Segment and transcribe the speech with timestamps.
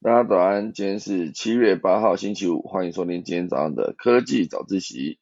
[0.00, 5.18] 大家早安，今天是七月八号星期五，欢迎收听今天早上的科技早自习。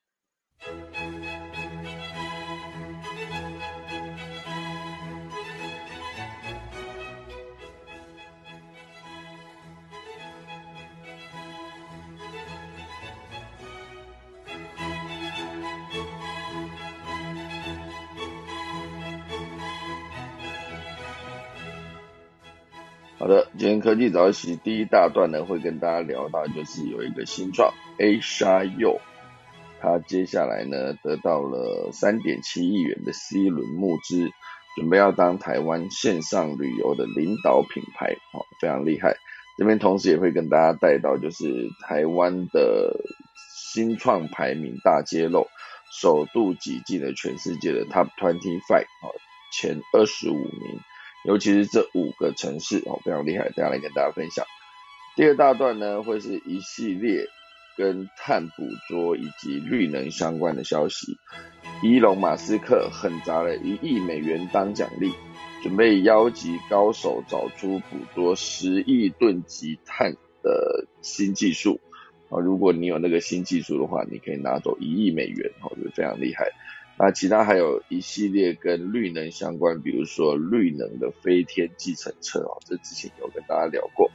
[23.59, 29.01] 今天科技早起第一大段呢，会跟大家聊到，就是有一个新创 A 沙柚，
[29.81, 34.29] 它接下来呢得到了三点七亿元的 C 轮募资，
[34.77, 39.17] 准备要当台湾线上旅游的领导品牌，哦，非常厉害。
[39.57, 41.47] 这边同时也会跟大家带到，就是
[41.89, 42.95] 台湾的
[43.73, 45.47] 新创排名大揭露，
[45.99, 49.09] 首度挤进了全世界的 Top Twenty Five，哦，
[49.51, 50.79] 前二十五名。
[51.27, 54.47] 尤其是这五个城市哦，非常厉害，等下来跟大家分享。
[55.17, 57.27] 第二大段呢，会是一系列
[57.77, 61.17] 跟碳捕捉以及绿能相关的消息。
[61.83, 65.13] 伊隆马斯克狠砸了一亿美元当奖励，
[65.63, 71.81] 准备邀集高手找出捕捉十亿吨级碳的新技术。
[72.29, 76.51] 啊，如果你有那个新技术的话，你可以拿走一亿美元，哦，就非常厉害。
[76.99, 84.11] 那其他还有一系列跟绿能相关，比如说绿能的飞天计程车哦，这之前有跟大家聊过。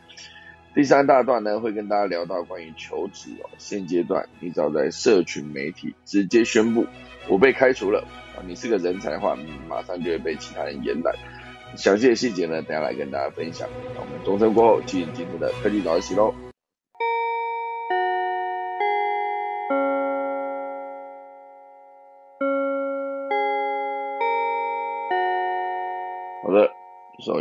[0.73, 6.85] 第三大段呢，会跟大家聊到关于求职哦，现阶段你只要在社群媒体直接宣布
[7.27, 7.99] 我被开除了
[8.35, 11.13] 啊，你是个人才的话，马上就会被其他人延揽。
[11.75, 13.69] 详细的细节呢，等下来跟大家分享。
[13.93, 16.50] 那我们钟声过后，进今天的科技早起喽。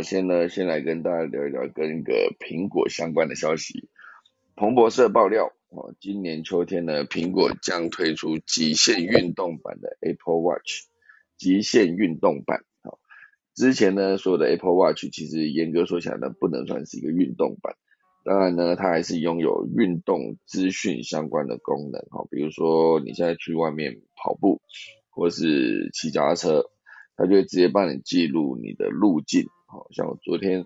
[0.01, 3.87] 首先呢，先来跟大家聊一聊跟一个苹果相关的消息。
[4.55, 10.85] 彭博社爆料，哦，今年秋天呢，苹果将推出极限运动版的 Apple Watch，
[11.37, 12.65] 极限运动版。
[12.81, 12.97] 好，
[13.53, 17.75] 之前呢，所有的 Apple Watch 其实严格说起来呢，不能算是一个运动版。
[18.25, 22.01] 当然呢，它还是拥有运动资讯相关的功能。
[22.09, 24.61] 哈，比如说你现在去外面跑步，
[25.11, 26.65] 或是骑脚踏车。
[27.17, 30.65] 它就会直接帮你记录你的路径，好像我昨天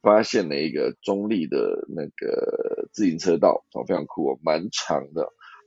[0.00, 5.22] 发现了一个中立的那个自行车道，哦，非常酷哦，蛮长的，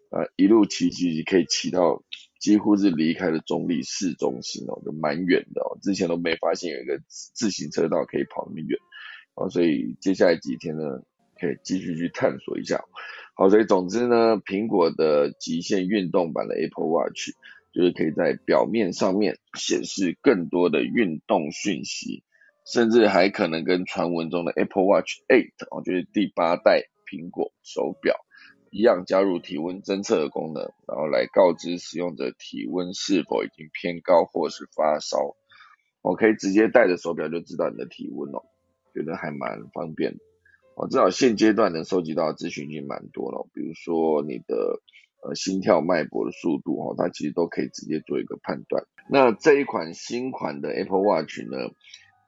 [0.09, 2.03] 啊，一路骑骑骑可以骑到
[2.39, 8.79] 几乎是离开了中立市中心哦，就蛮远的哦，之前都没发现有一个自行车道可以跑那么远，
[9.35, 11.01] 哦，所以接下来几天呢，
[11.39, 12.83] 可以继续去探索一下，
[13.35, 17.31] 好，所以总之呢，苹果的极限运动版的 Apple Watch。
[17.71, 22.23] 就是可以在表面上面显示更多的运动讯息，
[22.71, 28.15] 甚至还可能跟传闻中的 Apple Watch 8，哦，就是第八代苹果手表
[28.71, 35.35] 一样，加入体温侦测的功能，然后来告知使用者体温是否已经偏高或是发烧。
[36.01, 38.43] 我可以直接戴着手表就知道你的体温哦，
[38.93, 40.15] 觉得还蛮方便。
[40.75, 44.81] 哦，至少现阶段能收集到的资讯已经蛮多了，比如说你的。
[45.21, 48.85] 呃，心跳脉搏的速度哦，它其实都可以直接做一个判断。
[49.09, 51.57] 那这一款新款的 Apple Watch 呢，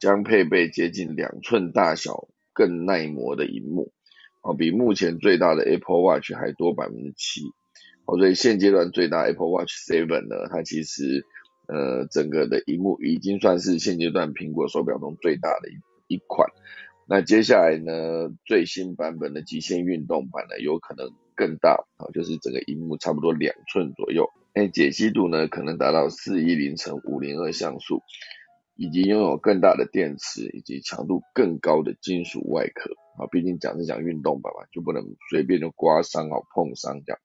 [0.02, 3.94] 将配备接近两寸大小、更耐磨的荧幕，
[4.42, 7.42] 哦，比目前最大的 Apple Watch 还多百分之七。
[8.06, 11.24] 哦，所以现阶段最大 Apple Watch Seven 呢，它其实
[11.68, 16.50] 呃整个的荧幕已经算是现阶段苹果手表中最大的一一款。
[17.08, 21.12] 那接下来呢，最新版本的极限运动版呢，有可能。
[21.34, 28.04] 更大啊，就是整个荧幕差不多两寸左右，哎，解析度呢可能达到四一零乘五零二像素，
[28.82, 37.20] 以及拥有更大的电池以及强度更高的金属外壳啊，毕竟讲是讲运动版嘛，就不能随便就刮伤啊碰伤这样，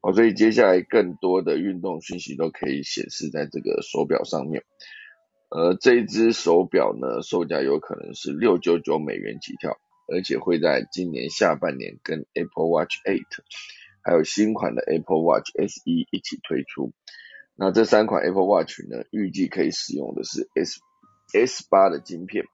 [0.00, 4.62] 好，所以接下来更多的运动讯息都可以显示在这个手表上面，
[5.50, 9.76] 而这一只手表呢，售价有可能是六九九美元起跳。
[10.08, 13.24] 而且会在今年下半年跟 Apple Watch 8，
[14.04, 16.92] 还有新款的 Apple Watch SE 一起推出。
[17.56, 20.80] 那这三款 Apple Watch 呢，预计可以使用的是 S
[21.32, 22.44] S 八的晶片，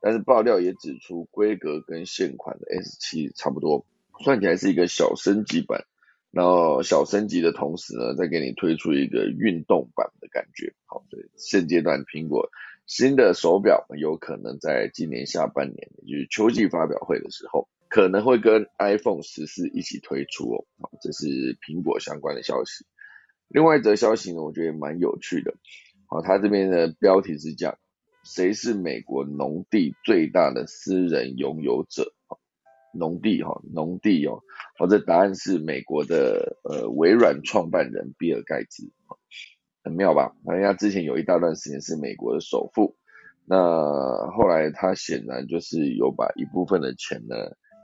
[0.00, 3.84] 但是爆料也指出规格跟现款的 S 七差不多，
[4.22, 5.84] 算起来是一个小升级版。
[6.30, 10.74] 然后小升级的同时呢，再给你推出一个运动版的感觉。
[10.86, 12.50] 好，所以现阶段苹果。
[12.86, 20.66] 新的手表有可能在今年下半年，也就是秋季发表会的时候，可能会跟 iPhone 十四一起推出哦。
[21.00, 22.84] 这是苹果相关的消息。
[23.48, 25.54] 另外一则消息呢，我觉得蛮有趣的。
[26.06, 27.78] 好，它这边的标题是讲
[28.24, 32.12] 谁是美国农地最大的私人拥有者？
[32.96, 34.38] 农地哈，农地哦，
[34.78, 38.88] 或者答案是美国的呃微软创办人比尔盖茨，
[39.82, 40.36] 很妙吧？
[40.46, 42.94] 人家之前有一大段时间是美国的首富，
[43.46, 43.58] 那
[44.30, 47.34] 后来他显然就是有把一部分的钱呢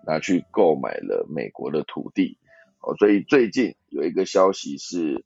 [0.07, 2.39] 拿去购买了美国的土地，
[2.79, 5.25] 哦，所以最近有一个消息是，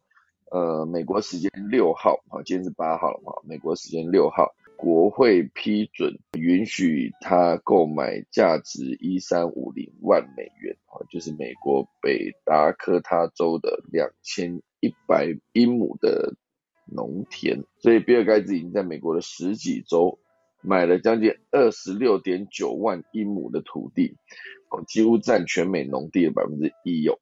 [0.51, 3.33] 呃，美国时间六号，啊，今天是八号了嘛？
[3.45, 4.55] 美国时间六号。
[4.77, 16.35] 国会批准允许他购买价值一三五零万美元，啊，就是美国北达科他州的两千一百英亩的
[16.87, 17.63] 农田。
[17.79, 20.19] 所以比尔盖茨已经在美国的十几州
[20.61, 24.17] 买了将近二十六点九万英亩的土地，
[24.71, 27.21] 哦，几乎占全美农地的百分之一有。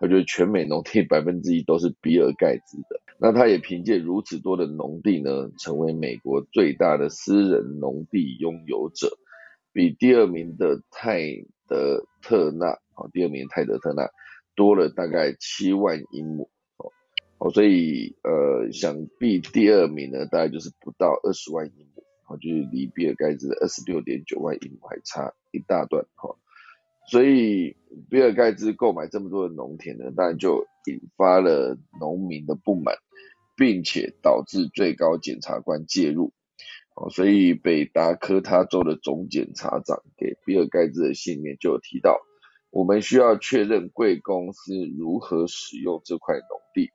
[0.00, 3.00] 他觉得全美农地百分之一都是比尔盖茨的。
[3.18, 9.16] 那他也凭借如此多的农地呢，成为美国最大的私人农地拥有者，
[9.72, 11.22] 比第二名的泰
[11.68, 14.10] 德特纳，哦，第二名泰德特纳
[14.56, 16.90] 多了大概七万英亩，哦，
[17.38, 26.36] 哦，所以呃，想必第二名呢，大概就是不到二十万英亩，哦，就是离比尔盖茨的二十六点九万英亩还差一大段，哈，
[27.08, 27.76] 所以
[28.10, 32.96] 比尔盖茨购买这么多的农田呢，当然就引发了农民的不满。
[33.56, 36.32] 并且导致最高检察官介入，
[36.96, 42.18] 哦，所以北达科他州的总检察长给比尔盖茨的信里面就有提到，
[42.70, 46.90] 我们需要确认贵公司如何使用这块农地，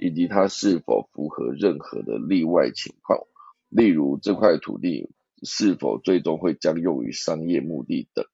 [0.00, 3.18] 以及它是否符合任何的例外情况，
[3.68, 5.10] 例如这块土地
[5.42, 8.24] 是否最终会将用于商业目的等。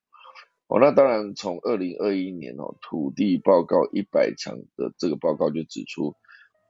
[0.70, 6.14] 哦，那当然，从二零二一年哦土地报告一百强的这个报告就指出。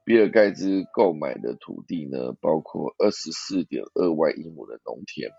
[0.03, 5.29] 比尔盖茨购买的土地呢，包括二十四点二万英亩的农田，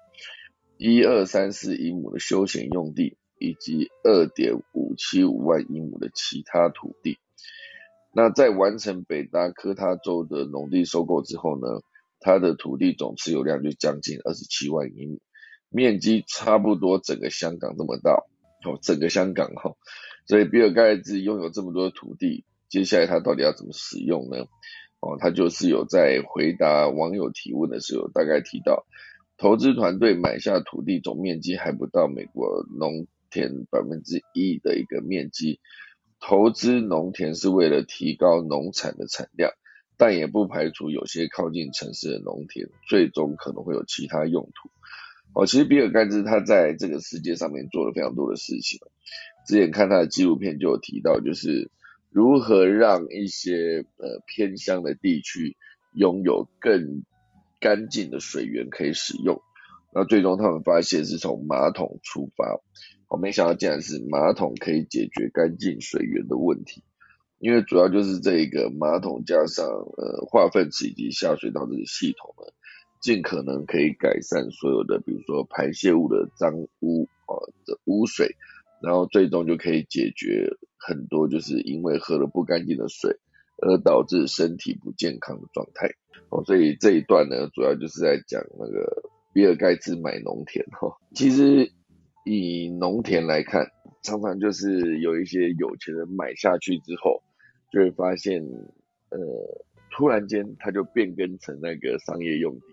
[0.79, 7.19] 一二三四英亩的休闲用地，以及二点五七五万英亩的其他土地。
[8.13, 11.67] 那在完成北达科他州的农地收购之后呢，
[12.21, 15.21] 他的土地总持有量就将近二十七万英亩，
[15.71, 18.23] 面积差不多整个香港这么大
[18.65, 19.77] 哦，整个香港哈，
[20.27, 22.45] 所以比尔盖茨拥有这么多土地。
[22.69, 24.47] 接下来他到底要怎么使用呢？
[25.01, 28.87] 哦，他就是有在回答网友提问的时候，大概提到，
[29.37, 35.61] 投资团队买下土地总面积还不到美国农田百分之一的一个面积，
[36.21, 39.51] 投资农田是为了提高农产的产量，
[39.99, 44.71] 但也不排除有些靠近城市的农田最终可能会有其他用途。
[45.35, 48.79] 哦，其实比尔盖茨他在这个世界上面做了非常多的事情，
[49.47, 51.71] 之前看他的纪录片就有提到，就是。
[52.15, 55.57] 如何让一些呃偏乡的地区
[55.95, 57.05] 拥有更
[57.59, 59.41] 干净的水源可以使用？
[59.95, 62.61] 那最终他们发现是从马桶出发，
[63.09, 66.85] 我没想到竟然是马桶可以解决干净水源的问题，
[67.39, 72.53] 因为主要就是这个马桶加上呃化粪池以及下水道这个系统呢，
[73.03, 78.35] 尽可能可以改善所有的比如说排泄物的脏污啊的污水。
[78.85, 83.17] 然后最终就可以解决很多，就是因为喝了不干净的水
[83.59, 85.89] 而导致身体不健康的状态。
[86.31, 90.67] 哦，所以这一段呢，主要就是在讲那个比尔盖茨买农田。
[90.73, 91.71] 哈，其实
[92.25, 93.71] 以农田来看，
[94.03, 97.23] 常常就是有一些有钱人买下去之后，
[97.71, 98.43] 就会发现，
[99.11, 99.19] 呃，
[99.93, 102.67] 突然间他就变更成那个商业用地，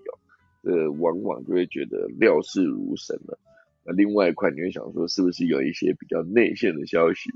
[0.63, 3.39] 呃，往往就会觉得料事如神了。
[3.85, 7.29] 那另外一块，你会想说，是不是有一些比较内线的消息，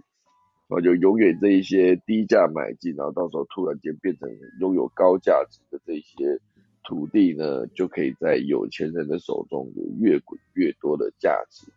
[0.67, 6.39] 然后就永远这一些低价买进，然后到时候突然间变成拥有高价值的这些
[6.83, 11.71] 土地呢，就可以在有钱人的手中有越滚越多的价值。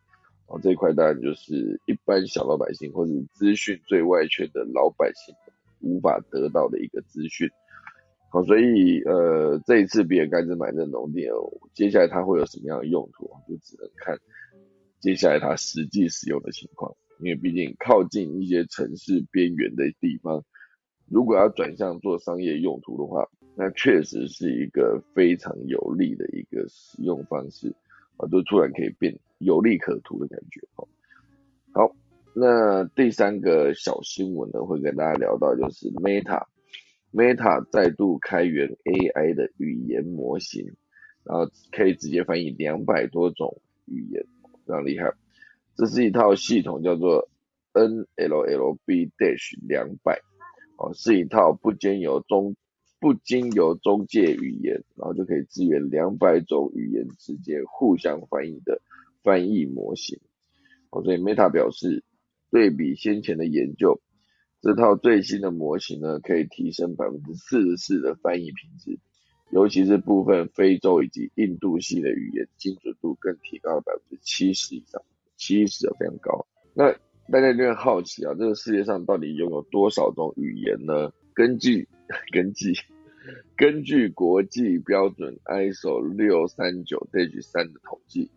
[0.49, 5.35] 然后这一块当然就是一般小老百姓或者资讯最外圈的老百姓
[5.81, 7.49] 无法得到的一个资讯。
[8.29, 11.27] 好，所以呃，这一次比尔盖茨买这农地，
[11.75, 14.19] 接下来它会有什么样的用途，就只能看。
[15.01, 20.43] 接下来它实际使用的情况，因为毕竟靠近一些城市边缘的地方，
[21.09, 27.73] 如果要转向做商业用途的话，那确实是一个非常有利的一个使用方式
[28.17, 30.89] 啊，就突然可以变有利可图的感觉哦。
[31.73, 31.95] 好，
[32.35, 36.45] 那第三个小新闻呢，会跟大家聊到就是 Meta
[37.17, 40.75] Meta 再度开源 AI 的语言模型，
[41.25, 44.27] 然后可以直接翻译两百多种语言。
[44.67, 45.15] 非常厉害，
[45.77, 47.31] 这是一套系统，叫做
[47.73, 50.21] NLLB Dash 两百，
[50.77, 52.55] 哦，是一套不经由中
[53.01, 58.83] 不经由中介语言，然后就可以支援两百种语言之间互相翻译的
[59.23, 60.21] 翻译模型。
[60.91, 62.05] 哦所以 Meta 表示，
[62.51, 64.03] 对比先前的研究，
[64.63, 68.99] 这套最新的模型呢，可以提升百分之四十四的翻译品质，
[69.51, 75.01] 尤其是部分非洲以及印度系的语言精准度更提高了百分之七十以上，
[75.37, 76.47] 七十非常高。
[76.75, 76.93] 那
[77.31, 81.13] 大家就会好奇啊，这个世界上到底拥有多少种语言呢？
[81.35, 81.89] 根据
[82.33, 82.73] 根据
[83.57, 88.31] 根据国际标准 ISO 六三九 Dash 三的统计，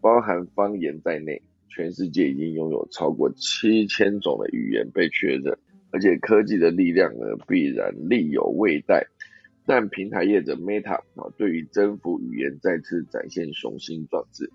[0.00, 5.58] 包含方言在内，全世界已经拥有超过七千种的语言被确认。
[5.90, 9.06] 而且科技的力量呢，必然力有未逮。
[9.64, 14.50] 但平台业者 Meta 啊，对于征服语言再次展现雄心壮志。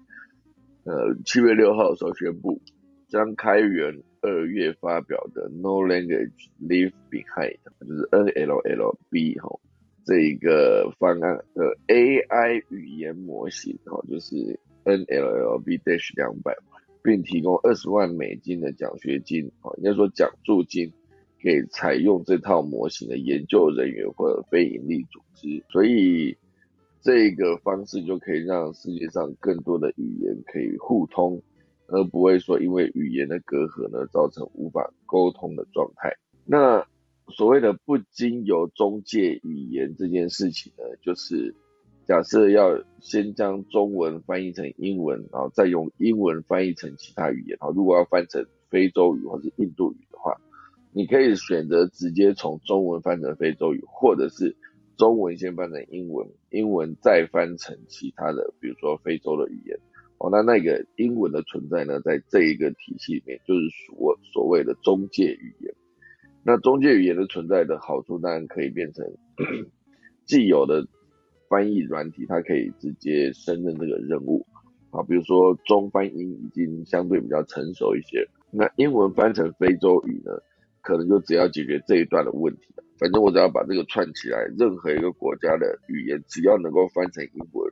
[0.83, 2.61] 呃，七月六号的时候宣布。
[3.09, 9.59] 将开源二月发表的 No Language Leave Behind，就是 NLLB 哈
[10.05, 16.55] 这一个方案的 AI 语言模型哈，就是 NLLB Dash 两百，
[17.03, 20.91] 并提供二十万美金的奖学金啊，应该说奖助金
[21.39, 26.37] 给采用这套模型的研究人员或者非营利组织，所以
[27.01, 31.41] 这个方式就可以让世界上更多的语言可以互通。
[31.93, 36.15] 而不会说因为语言的隔阂呢，造成无法沟通的状态。
[36.45, 36.87] 那
[37.27, 41.53] 所谓的不经由中介语言这件事情呢，就是
[42.11, 47.57] 假设要先将中文翻译成英文，然后再用英文翻译成其他语言。
[47.61, 50.35] 好，如果要翻成非洲语或是印度语的话，
[50.91, 54.53] 你可以选择直接从中文翻成非洲语，或者是
[54.97, 59.79] 中文先翻成英文，英文再翻成其他的，比如说非洲的语言。
[60.17, 65.73] 哦，那那个英文的存在呢，在这一个体系里面，就是所所谓的中介语言。
[66.43, 69.05] 那中介语言的存在的好处，当然可以变成
[70.25, 70.85] 既有的
[71.51, 74.47] 翻译软体，它可以直接胜任这个任务。
[74.91, 80.31] 啊，比如说中翻英已经相对比较成熟一些，那英文翻成非洲语呢，
[80.81, 82.83] 可能就只要解决这一段的问题了。
[82.97, 87.71] 反正我只要把这个串起来，任何一个国家的语言，只要能够翻成英文。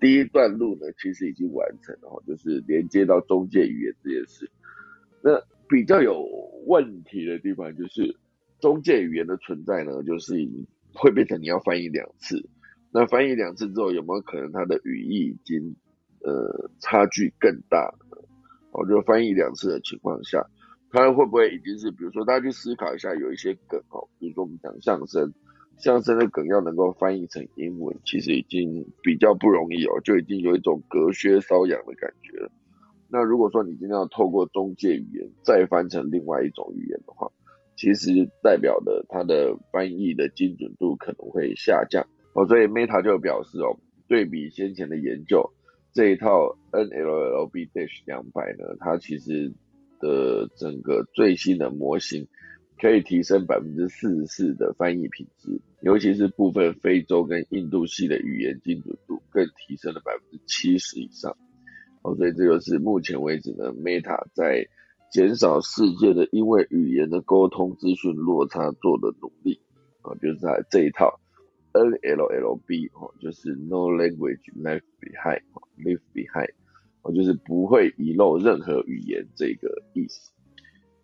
[0.00, 4.50] 第一段路呢，其实已经完成了，就是连接到中介语言这件事。
[5.22, 6.26] 那比较有
[6.66, 8.16] 问题的地方就是，
[8.60, 10.34] 中介语言的存在呢，就是
[10.94, 12.48] 会变成你要翻译两次。
[12.94, 15.74] 那翻译两次之后，有没有可能它的语义已经
[16.22, 18.24] 呃差距更大了？
[18.70, 20.46] 哦，就翻译两次的情况下，
[20.92, 25.34] 它会不会已经是，比如说大家去思考一下，有一些梗哦，比如说我们讲相声。
[25.76, 32.48] 相声的梗要能够翻译成英文，其实已经比较不容易哦，就已经有一种隔靴搔痒的感觉了。
[33.08, 37.28] 那如果说你今天要透过中介语言再翻成另外一种语言的话，
[37.74, 42.46] 其实代表的它的翻译的精准度可能会下降哦。
[42.46, 45.50] 所以 Meta 就表示哦，对比先前的研究，
[45.92, 49.52] 这一套 NLLB Dash 两百呢，它其实
[49.98, 52.28] 的整个最新的模型。
[52.76, 61.34] 可以提升百分之四十四的翻译品质，尤其是部分非洲跟印度系的语言精准度更提升了百分之七十以上。
[62.02, 64.66] 哦，所以这就是目前为止呢，Meta 在
[65.12, 69.60] 减少世界的因为语言的沟通资讯落差做的努力。
[70.02, 71.20] 啊，就是在这一套
[71.74, 76.52] NLLB 哦，就是 No Language Left Behind，Leave Behind，
[77.02, 80.32] 哦，就是不会遗漏任何语言这个意思。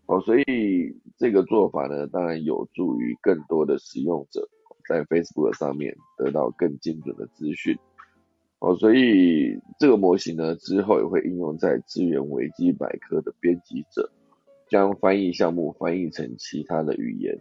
[0.07, 4.49] 哦，所以这个做法呢，当然有助于更多的使用者
[4.89, 7.77] 在 Facebook 上面得到更精准的资讯。
[8.61, 14.11] 哦，所以这个模型呢，之后也会应用在资源维基百科的编辑者，
[14.69, 17.39] 将翻译项目翻译成其他的语言。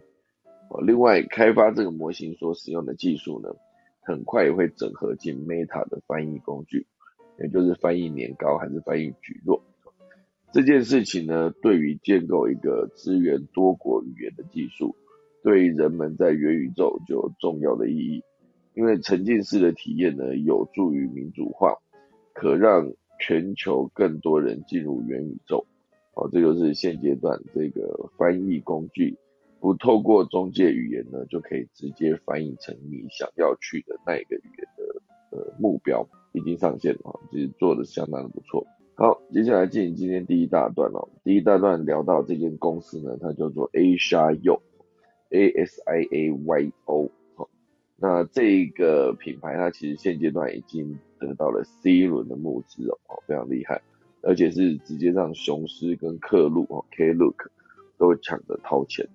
[0.69, 3.49] 哦，另外开发这个模型所使用的技术呢，
[4.01, 6.85] 很快也会整合进 Meta 的翻译工具，
[7.39, 9.61] 也就是翻译年糕还是翻译举弱。
[10.51, 14.95] 这件事情呢，对于建构一个支援多国语言的技术，
[15.43, 18.23] 对于人们在元宇宙就有重要的意义。
[18.75, 21.75] 因为沉浸式的体验呢，有助于民主化，
[22.33, 25.65] 可让全球更多人进入元宇宙。
[26.13, 29.17] 哦，这就是现阶段这个翻译工具，
[29.59, 38.65] 不透过中介语言呢，就可以直接翻译成你想要去的那一个语言的呃目标，已经上线了，其实做的相当的不错。
[38.95, 41.07] 好，接下来进行今天第一大段哦。
[41.23, 47.09] 第一大段聊到这间公司呢，它叫做 Asiayo，A S I A Y O。
[47.35, 47.49] 好，
[47.97, 53.81] 那这个品牌它其实现阶段已经得到了 C 轮的募资哦，非常厉害，
[54.21, 57.47] 而且是直接让雄狮跟克路哦 Klook
[57.97, 59.07] 都抢着掏钱。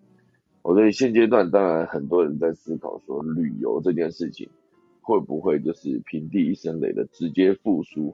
[0.65, 4.49] 我，所以现阶段当然很多人在思考说，旅游这件事情
[5.03, 8.11] 会不会就是平地一声雷的直接复苏？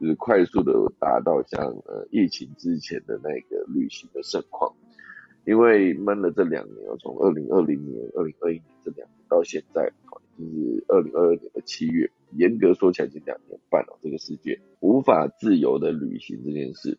[0.00, 4.74] 就是快速的达到像呃疫情之前的那个旅行的盛况。
[5.44, 9.88] 因为闷了这两年，从二零二零年、二零二一年这两年到现在，
[10.36, 13.96] 就是二零二二年的七月，严格说起来已经两年半了。
[14.02, 16.98] 这个世界无法自由的旅行这件事，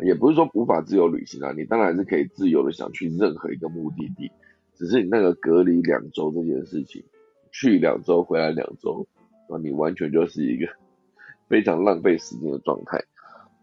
[0.00, 4.30] 也不是说无法自由旅行啊，你当然是可以自由的想去任何一个目的地，
[4.74, 7.04] 只是你那个隔离两周这件事情，
[7.52, 9.06] 去两周回来两周，
[9.48, 10.66] 啊，你完全就是一个
[11.48, 13.04] 非常浪费时间的状态。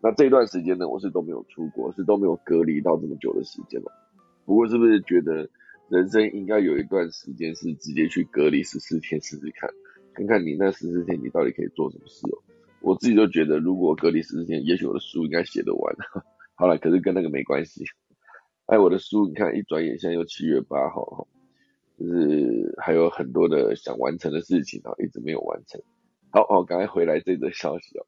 [0.02, 3.92] 那这段时间呢，我是都没有出国，是都没有隔离到这么久的时间了。
[4.46, 5.50] 不过是不是觉得
[5.90, 9.70] 人生应该有一段时间是直接去隔离十四天试试看，
[10.14, 12.40] 看看你那十四天你到底可以做什么事哦？
[12.82, 15.96] 我自己都觉得，如果隔离十四天，也许我的书应该写得完。
[16.56, 17.86] 好了，可是跟那个没关系。
[18.66, 21.28] 哎，我的书你看，一转眼现在又七月八号哈，
[21.98, 25.82] 就是还有很多的想完成的事情啊，一直没有完成。
[26.32, 28.06] 好哦，赶快回来这则消息哦。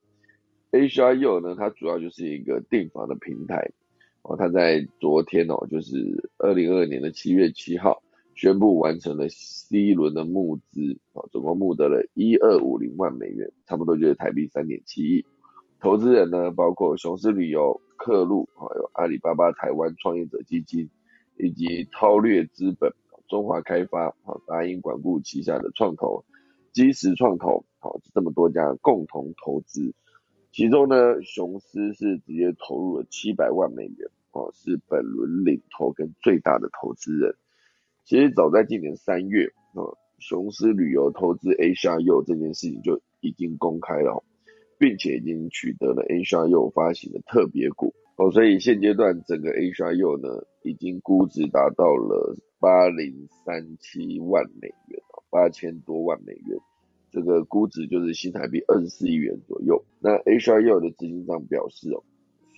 [0.72, 3.72] H R U 呢，它主要就是一个订房的平台。
[4.24, 8.01] 哦，它在昨天哦，就是二零二二年的七月七号，
[8.36, 15.25] 宣布完成了 C 轮的募资，啊，总共募得了一二五零万美元，差不多就是台币三点七亿。
[15.80, 20.90] 投资人呢，包括雄狮旅游、客路，还有阿里巴巴台湾创业者基金，
[21.38, 22.92] 以及韬略资本、
[23.28, 26.24] 中华开发、好达英管顾旗下的创投、
[26.72, 29.94] 基石创投，好这么多家共同投资。
[30.52, 37.36] 其中呢，雄狮是直接投入了七百万美元，哦，是本轮领投跟最大的投资人。
[38.06, 44.24] 其实早在今年三月，哦，雄狮旅游投资 A 下 U 这件事情就已经公开了，
[44.78, 50.28] 并且已经取得了 A 下 U 发行的特别股，哦，所以现阶段整个 A 下 U 呢，
[50.64, 56.60] 已经估值达到了八零三七万美元，八千多万美元。
[57.10, 59.86] 这个估值就是新台币二十四亿元左右。
[60.00, 62.04] 那 H R U 的资金上表示哦，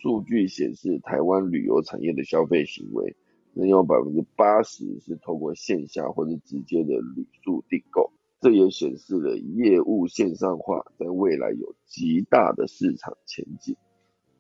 [0.02, 3.16] 数据显示台湾旅游产业的消费行为，
[3.56, 8.12] 能有百分之八十是透过线下或者直接的旅宿订购。
[8.42, 13.76] 这也显示了业务线上化在未来有极大的市场前景。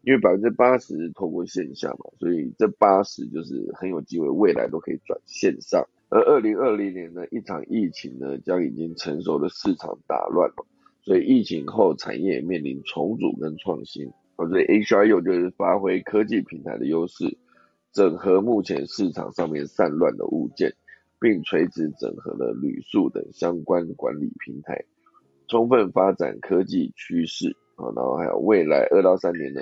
[0.03, 5.83] 因为百分之八十是透过线下嘛，所以这八十就是很有机会未来都可以转线上。
[6.09, 10.65] 而二零二零年呢，一场疫情呢，将已经成熟的市场打乱了，
[11.01, 14.11] 所以疫情后产业面临重组跟创新。
[14.35, 17.35] 所以 H R U 就是发挥科技平台的优势，
[17.95, 20.73] 整合目前市场上面散乱的物件，
[21.17, 24.83] 并垂直整合了旅宿等相关管理平台，
[25.47, 29.61] 充分发展科技趋势啊，然后还有未来二到三年呢，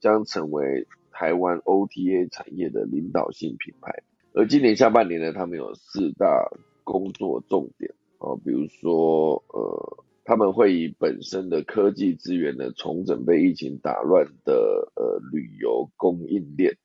[0.00, 4.02] 将成为台湾 O T A 产业的领导性品牌。
[4.32, 6.50] 而今年下半年呢，他们有四大
[6.84, 16.78] 工作重点哦，比如说呃，他们会以本身的科技资源呢，重整被疫情打乱的呃旅游供应链，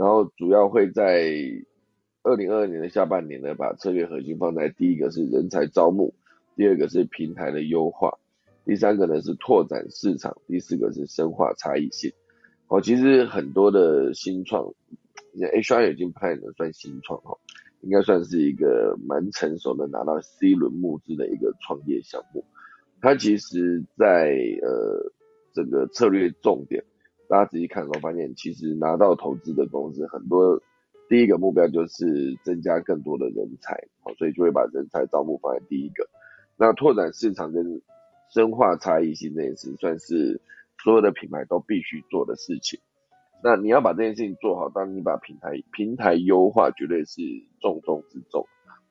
[0.00, 1.30] 然后主要会在
[2.22, 6.14] 二零二二年的下半年呢，把策略核心放在第一个是人才招募，
[6.56, 8.18] 第二个是平台的优化，
[8.64, 12.10] 第三个呢是拓展市场，第四个是深化差异性。
[12.68, 14.72] 哦，其实很多的新创。
[15.38, 17.36] H R 已经不太能算新创哈，
[17.82, 22.42] 应该算是一个蛮成熟的拿到 C 轮募资的一个创业项目。
[23.02, 25.12] 它其实，在呃
[25.52, 26.82] 这个策略重点，
[27.30, 30.60] 大家仔细看的时候发现，其实拿到投资的公司很多，
[31.08, 36.08] 第一个目标就是增加更多的人才，好，所以就会把人才招募放在第一个。
[36.56, 37.80] 那拓展市场跟
[38.34, 40.40] 深化差异性这件事，算是
[40.82, 42.80] 所有的品牌都必须做的事情。
[43.44, 47.22] 那你要把这件事情做好，当你把平台平台优化，绝对是
[47.60, 48.44] 重中之重。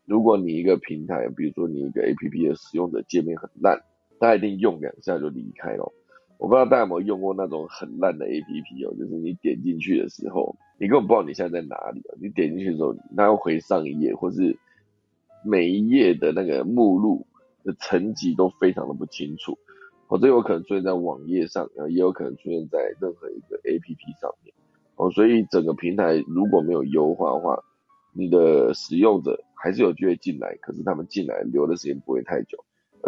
[0.06, 3.84] 如果你一个平台，比如说你一个 A P P 的使用者界面很烂，
[4.18, 5.94] 大家一定用两下就离开了。
[6.40, 12.16] 我不知道大家有没有用过那种很烂的 A P P 哦，就是你点进去的时候，你根本不知道你现在在哪里啊。
[12.22, 14.58] 你点进去的时候，它要回上一页，或是
[15.44, 17.28] 每一页的那个目录
[17.66, 19.58] 的层级都非常的不清楚。
[20.08, 24.54] 哦，这有可能出现在网页上，也有可能出现在任何一个 A P P 上面。
[24.96, 27.62] 哦，所以整个平台如果没有优化的话，
[28.14, 32.58] 你的使用者还是有机会进来，可是他们进来留的时间不会太久，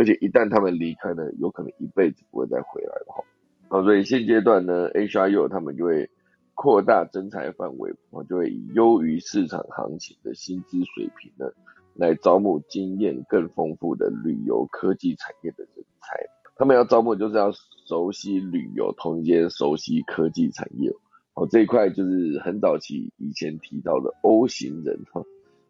[0.02, 3.24] 而且一旦他们离开呢，有可能一辈子不会再回来了哈。
[3.70, 6.10] 哦，所以现阶段呢，H R U 他们就会
[6.56, 11.46] 扩大征才范围，哦，就会以优于市场行情的薪资水平呢，
[11.94, 16.18] 来招募经验更丰富的旅游科技产业的人才。
[16.56, 17.52] 他们要招募，就是要
[17.86, 20.92] 熟悉旅游，同时熟悉科技产业。
[21.36, 25.22] 哦，这一块就是很早期以前提到的 O 型人哈，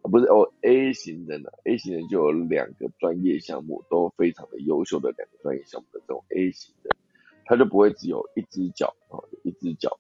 [0.10, 6.96] 不是哦 A 型人啊，A 型人就有两个专业项目都非常的优秀的两个专业项目的这种 A 型人。
[7.44, 10.00] 他就不会只有一只脚哦，一只脚，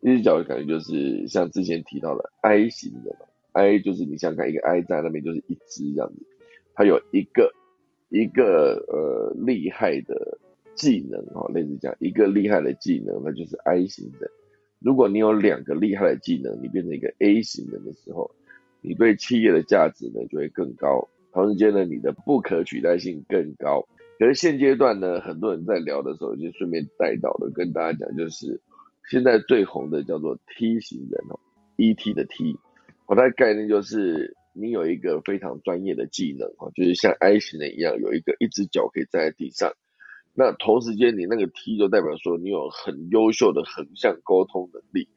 [0.00, 3.16] 一只脚的感觉就是像之前提到的 I 型的
[3.52, 6.22] ，I 就是你想看一个 I 在那边就是一只这样子，
[6.74, 7.52] 他有一个
[8.10, 10.38] 一个呃厉害的
[10.76, 14.30] 技能哦，类似这样一个厉害的技能，那就是 I 型的。
[14.78, 18.30] 如果你有两个厉害的技能，你变成一个 A 型人的时候，
[18.84, 23.88] 你对企业的价值呢就会更高，同时间呢你的不可取代性更高。
[24.18, 28.60] 可是现阶段呢，很多人在聊的时候就顺便带到了，跟大家讲就是
[29.10, 31.40] 现在最红的叫做 T 型人哦
[31.76, 32.58] ，E T 的 T，
[33.08, 39.72] 它的概念就是你有一个非常专业的技能哦，就是像 I 型人一样，有一个一只脚可以站在地上，
[40.34, 45.08] 那同时间你那个 T 就代表说你有很优秀的横向沟通能力，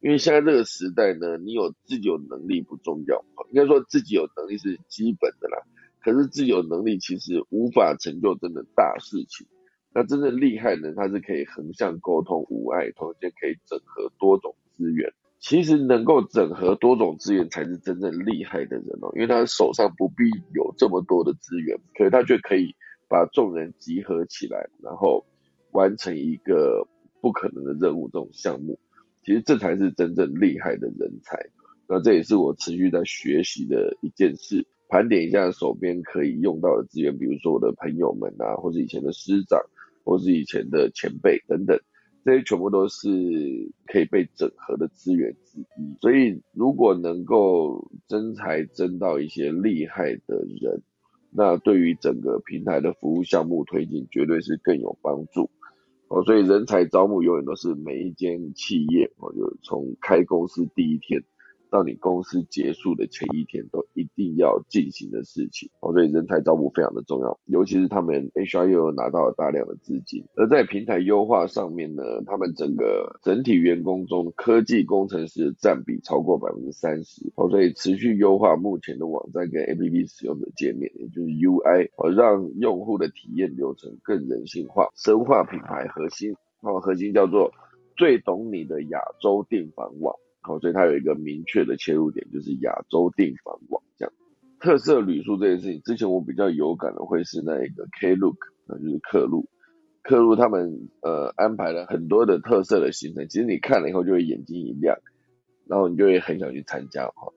[0.00, 5.58] 因为现在这个时代呢，你有自己有能力不重要，应该说自己有能力是基本的啦。
[6.02, 9.46] 可是自己有能力其实无法成就真的大事情。
[9.92, 15.12] 那真正厉害的，他是可以横向沟通无碍，同时可以整合多种资源。
[15.40, 22.74] 其实能够整合多种资源才是真正厉害的人哦，因为他手上不必有这么多的资源，可是他却可以
[23.08, 25.26] 把众人集合起来，然后
[25.72, 26.86] 完成一个
[27.20, 28.78] 不可能的任务这种项目。
[29.30, 31.38] 其实这才是真正厉害的人才。
[31.88, 34.66] 那这也是我持续在学习的一件事。
[34.88, 39.60] 盘点一下手边可以用到的资源，比如说我的朋友们啊，或是以前的师长，
[40.02, 41.78] 或是以前的前辈等等，
[42.24, 43.08] 这些全部都是
[43.86, 45.96] 可以被整合的资源之一。
[46.00, 50.82] 所以，如果能够增才增到一些厉害的人，
[51.30, 55.48] 那对于整个平台的服务项目推进，绝对是更有帮助。
[56.10, 61.22] 哦，所以人才招募永远都是每一间企业，哦，就从开公司第一天。
[61.70, 65.70] 到你公司结束的前一天都一定要进行的事情。
[65.80, 77.32] 哦，所以人才招募非常的重要，尤其是他们 HR 又有拿到了大量的资金，而在平台优化上面呢，他们整个整体员工中科技工程师占比超过百分之三十。
[77.36, 86.34] 哦，所以持续优化目前的网站跟 APP 使用的界面，也就是 UI 哦，让用户的体验流程更人性化，深化品牌核心。
[86.62, 87.52] 哦，核心叫做
[87.96, 90.14] 最懂你的亚洲订房网。
[90.42, 94.12] 好，所以它有一个明确的切入点，就是亚洲订房网这样。
[94.58, 99.48] 特色旅宿这件事情，之前我比较有感的会是那一个 Klook，那就是客路，
[100.02, 104.98] 客路他们呃安排了很多的特色的行程，其实你看了以后就会眼睛一亮，
[105.66, 107.32] 然后你就会很想去参加哈。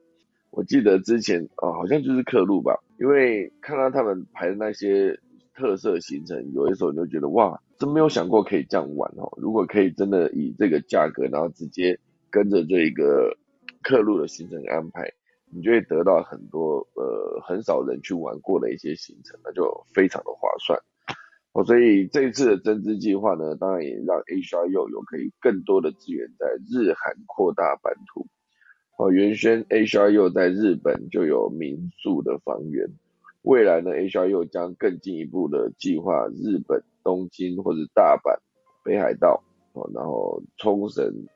[0.50, 5.18] 我记得之前啊，好像就是客路吧，因为看到他们排的那些
[5.54, 9.30] 特色行程，有的时候你就觉得哇，真没有想过可以这样玩哦。
[9.36, 11.98] 如果可以真的以这个价格，然后直接。
[12.34, 13.32] 跟着这个
[13.80, 15.08] 客路的行程安排，
[15.52, 20.76] 你就会得到很多呃很少人去玩过的一些行程，那就非常的划算
[21.52, 21.64] 哦。
[21.64, 28.26] 所以这一次的增资计划呢，当然也让 HR 又有可以更多的资源在日韩扩大版图
[28.98, 29.12] 哦。
[29.12, 32.90] 原先 HR 又在日本就有民宿的房源，
[33.42, 38.40] 未来呢 HR 又将更进一步的计划日本东京或者大阪、
[38.82, 39.44] 北海道
[39.74, 41.28] 哦，然后冲绳。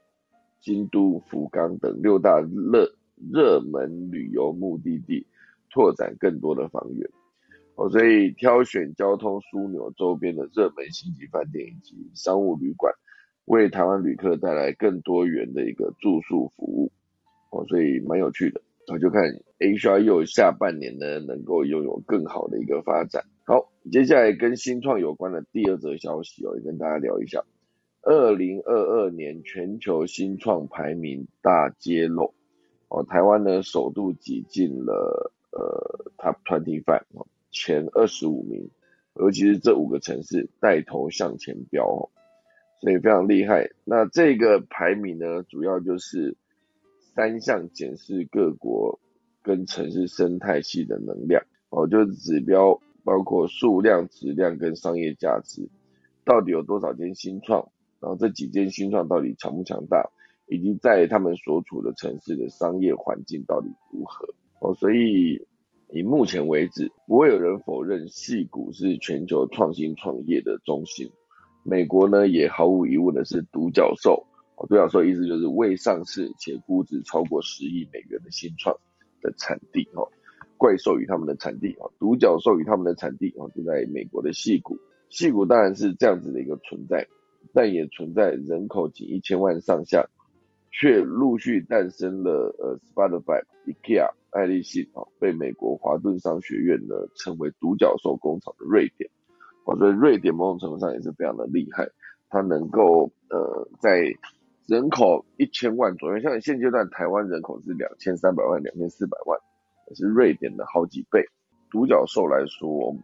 [0.60, 2.92] 京都、福冈等六大热
[3.32, 5.26] 热门旅游目的地，
[5.70, 7.08] 拓展更多的房源
[7.74, 12.92] 哦，所以挑选交通枢纽周边的热门星级饭店以及商务旅馆，
[13.44, 16.90] 为台湾旅客带来更多元的一个住宿服务
[17.50, 18.60] 哦，所以蛮有趣的。
[18.90, 19.22] 我就看
[19.58, 23.24] H R U 下半年呢，能够拥有更好的一个发展。
[23.44, 27.44] 好，接下来跟新创有关的第二则消息哦，也跟大家聊一下。
[28.02, 32.32] 二零二二年全球新创排名大揭露，
[32.88, 37.02] 哦，台湾呢首度挤进了呃 Top Twenty Five
[37.50, 38.70] 前二十五名，
[39.16, 42.08] 尤其是这五个城市带头向前飙哦，
[42.80, 43.70] 所以非常厉害。
[43.84, 46.36] 那这个排名呢，主要就是
[47.14, 49.00] 三项检视各国
[49.42, 55.68] 跟城市生态系的能量哦，就是指标包括数量、质量跟商业价值，
[56.24, 57.68] 到底有多少间新创？
[58.00, 60.10] 然后这几间新创到底强不强大，
[60.46, 64.26] 以及在他们所处的城市的商业环境到底如何
[64.60, 65.46] 哦，所以
[65.92, 71.10] 以目前为止，不会有人否认戏谷是全球创新创业的中心。
[71.64, 78.76] 美国呢，也毫无疑问的是独角兽哦，独角兽意思就是未上市且估值超过十亿美元的新创
[79.20, 80.08] 的产地哦，
[80.56, 84.78] 怪兽与他们的产地哦，独角兽与他们的产地哦，就在美国的戏谷。
[85.10, 87.06] 戏谷当然是这样子的一个存在。
[87.52, 90.08] 但也存在人口仅一千万上下，
[90.70, 99.10] 却陆续诞生了呃，Spotify、IKEA、爱立信啊，被美国华顿商学院呢称为独角兽工厂的瑞典，
[99.64, 101.88] 哦，所以瑞典某种程度上也是非常的厉害。
[102.30, 104.02] 它能够呃在
[104.66, 109.38] 人口一千万左右，像现阶段台湾人口是两千三百万、两千四百万，
[109.94, 111.24] 是瑞典的好几倍。
[111.70, 112.94] 独角兽来说，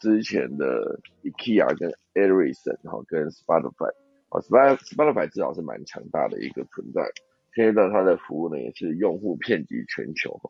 [0.00, 3.92] 之前的 IKEA 跟 e r i s o n 哈跟 Spotify，
[4.28, 7.02] 啊 Spotify 至少是蛮强大的一个存在。
[7.54, 10.40] 现阶段它的服务呢也是用户遍及全球，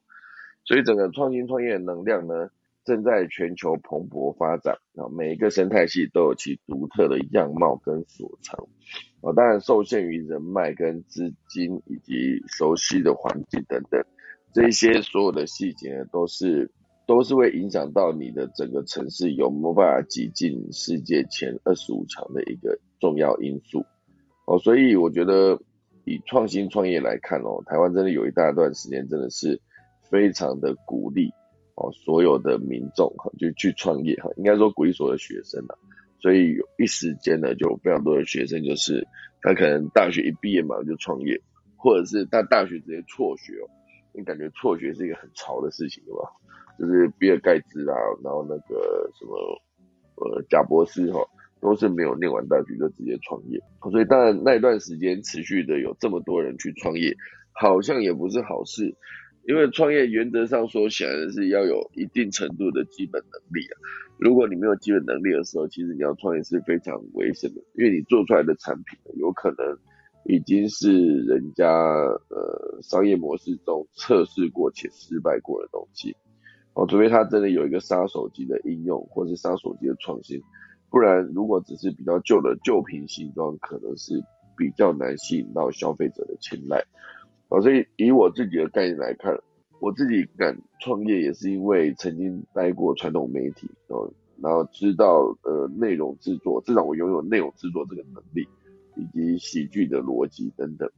[0.65, 2.49] 所以整个创新创业的能量呢
[2.85, 8.67] 正在全球蓬勃发展啊，每一个生态系都有其独特的样貌跟所长
[9.21, 14.03] 啊，当然受限于人脉跟资金以及熟悉的环境等等，
[14.55, 16.71] 这些所有的细节都是。
[17.07, 23.85] 都是会影响到你的整个城市有没有办法挤进世界前二十五强的一个重要因素
[24.47, 25.61] 哦，所以我觉得
[26.05, 29.61] 以创新创业来看哦，台湾真的有一大段时间真的是
[30.11, 31.31] 非常的鼓励
[31.75, 35.77] 哦，所有的民众哈就去创业哈，应该说鼓励所有的学生啊，
[36.21, 39.07] 所以有一时间呢就非常多的学生就是
[39.43, 41.39] 他可能大学一毕业嘛就创业，
[41.77, 43.69] 或者是他大学直接辍学哦，
[44.15, 46.31] 你感觉辍学是一个很潮的事情对吧？
[46.79, 49.37] 就是比尔盖茨啊，然后那个什么
[50.17, 51.21] 呃贾博士哈，
[51.61, 53.61] 都是没有念完大学就直接创业，
[53.91, 57.15] 所以当然那一段时间持续的有这么多人去创业，
[57.53, 58.95] 好像也不是好事，
[59.47, 63.75] 因为创业原则上说显然是要有一定程度的基本能力啊，
[64.19, 69.79] 如果你没有基本能力的时候，其实你要创业是非常危险的，因为你做出来的产品有可能
[70.25, 76.17] 已经是人家呃商业模式中测试过且失败过的东西。
[76.75, 80.43] 哦，除非他真的有一个杀手级的应用，或是杀手级的创新，
[80.91, 84.21] 不然如果只是比较旧的旧瓶形状，可能是
[84.57, 86.85] 比较难吸引到消费者的青睐。
[87.49, 89.39] 哦，所以以我自己的概念来看，
[89.79, 98.45] 我自己敢创业也是因为曾经待过传统媒体，哦，然后知道呃内容制作，至少我拥有内容制作这个能力，
[98.97, 100.91] 以及喜剧的逻辑等等，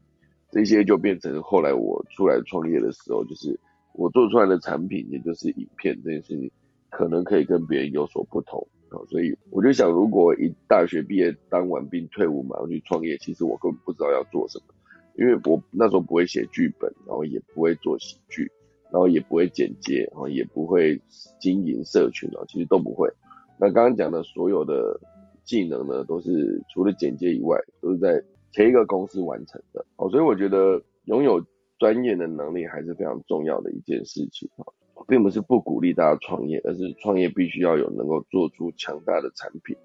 [0.50, 3.60] 这些就变成后来我出来创业的时候，就是。
[3.96, 6.50] 我做出来的产品，也就是影片这件事情，
[6.90, 14.74] 可能可以跟别人有所不同啊，所以我就想，如果一大学毕业当完兵退伍马上去创业，其实我根本不知道要做什么，
[15.16, 18.50] 因为我那时候不会写剧本，然后也不会做喜剧，
[18.92, 21.00] 然后也不会剪接，然后也不会
[21.40, 23.10] 经营社群啊，其实都不会。
[23.58, 25.00] 那刚刚讲的所有的
[25.44, 29.84] 技能呢，都是除了剪接以外，都是在前一个公司完成的。
[29.96, 31.42] 哦，所以我觉得拥有。
[31.78, 34.64] 专业的能力还是非常重要的一件事情啊，
[35.06, 39.76] 并不是不鼓励大家创业，而是创业必须要有能够做出强大的产品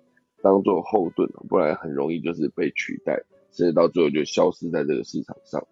[0.42, 5.68] 当做后盾，不然很容易就是被取代，甚至到最后就消失在这个市场上。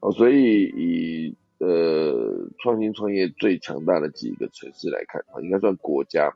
[0.00, 6.34] 哦，所以以呃创新创业最强大的几个城市来看啊，应该算国家，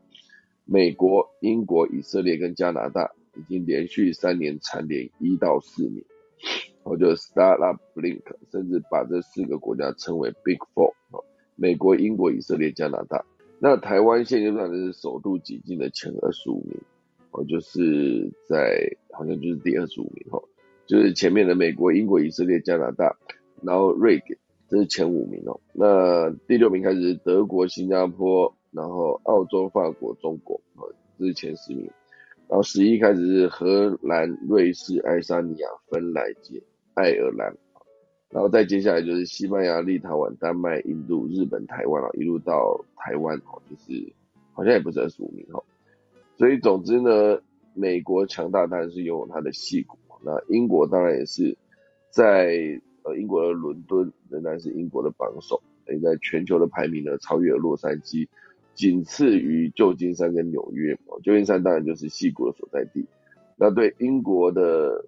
[0.65, 6.05] 美国、英国、以色列跟加拿大已经连续三年蝉联一到四名。
[6.91, 11.25] 我就 Startup Blink，甚至把这四个国家称为 Big Four，哦
[11.55, 13.25] 美国、英国、以色列、加拿大。
[13.61, 16.77] 那台湾现阶段是首度挤进了前二十五名，
[17.31, 20.43] 哦，就是在好像就是第二十五名哈，
[20.85, 23.17] 就是前面的美国、英国、以色列、加拿大，
[23.63, 24.37] 然后瑞典
[24.69, 25.61] 这是前五名哦。
[25.73, 31.89] 那第六名开始是德国、新加坡，然后澳洲、法国、中国，哦，这是前十名。
[32.49, 36.61] 然后十一开始是荷兰、瑞士、爱沙尼亚、芬兰及
[37.01, 37.57] 爱尔兰，
[38.29, 44.13] 然后再接下来就是西班牙、立陶宛、丹麦、印度、日本、台湾啊，一路到台湾哦，就是
[44.53, 45.65] 好像也不是二十五名哦。
[46.37, 47.41] 所以总之呢，
[47.73, 51.57] 美国强大当然是拥有它的戏骨，那英国当然也是
[52.11, 58.29] 在呃英国的伦敦仍然是英国的榜首，也在全球的排名呢超越了洛杉矶。
[58.75, 63.05] 仅次于旧金山跟纽约，旧金山当然就是戏骨的所在地。
[63.57, 65.05] 那对英国的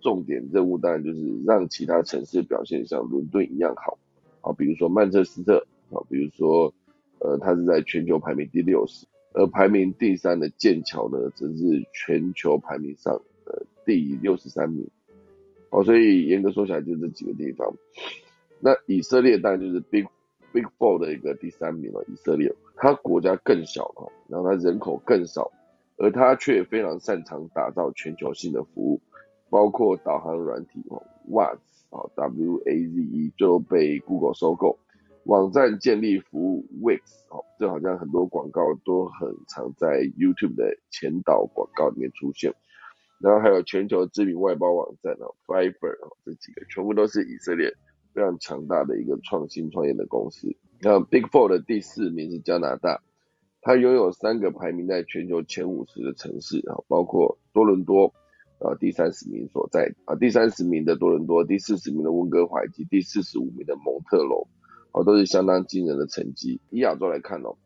[0.00, 3.98] 重点任务当然就是让其他城市表现像伦敦一样好，
[4.40, 6.72] 啊，比如说曼彻斯特，啊，比如说，
[7.18, 14.88] 呃，它是在全球排名第六十，而排名第三的剑桥呢，则是全球排名上呃第六十三名。
[15.70, 17.74] 好，所以严格说起来就这几个地方。
[18.60, 20.06] 那以色列当然就是 Big。
[20.50, 25.52] Big Four 的一个第三名了，以色列，它国家更小哦，然后它人口更少，
[25.98, 28.98] 而它却非常擅长打造全球性的服务，
[29.50, 31.58] 包括导航软体哦，Waze
[31.90, 34.78] 啊，W A Z E 就被 Google 收购，
[35.24, 42.54] 网站建立服务 Wix 哦，这好像很多广告都很常在 YouTube 的前导广告里面出现，
[43.20, 47.72] 然后还有全球知名外包网站哦，Fiverr 哦，这几个全部都是以色列。
[48.14, 50.56] 非常强大的一个创新创业的公司。
[50.80, 53.00] 那 Big Four 的第四名是加拿大，
[53.60, 58.12] 它拥有三个排名在全球前五十的城市啊，包括多伦多、
[58.60, 64.46] 呃第三十名所在啊，第三十名的多伦多，第四十名的温哥华以及第四十五名的蒙特楼，
[64.92, 66.60] 哦都是相当惊人的成绩。
[66.70, 67.56] 以亚洲来看哦，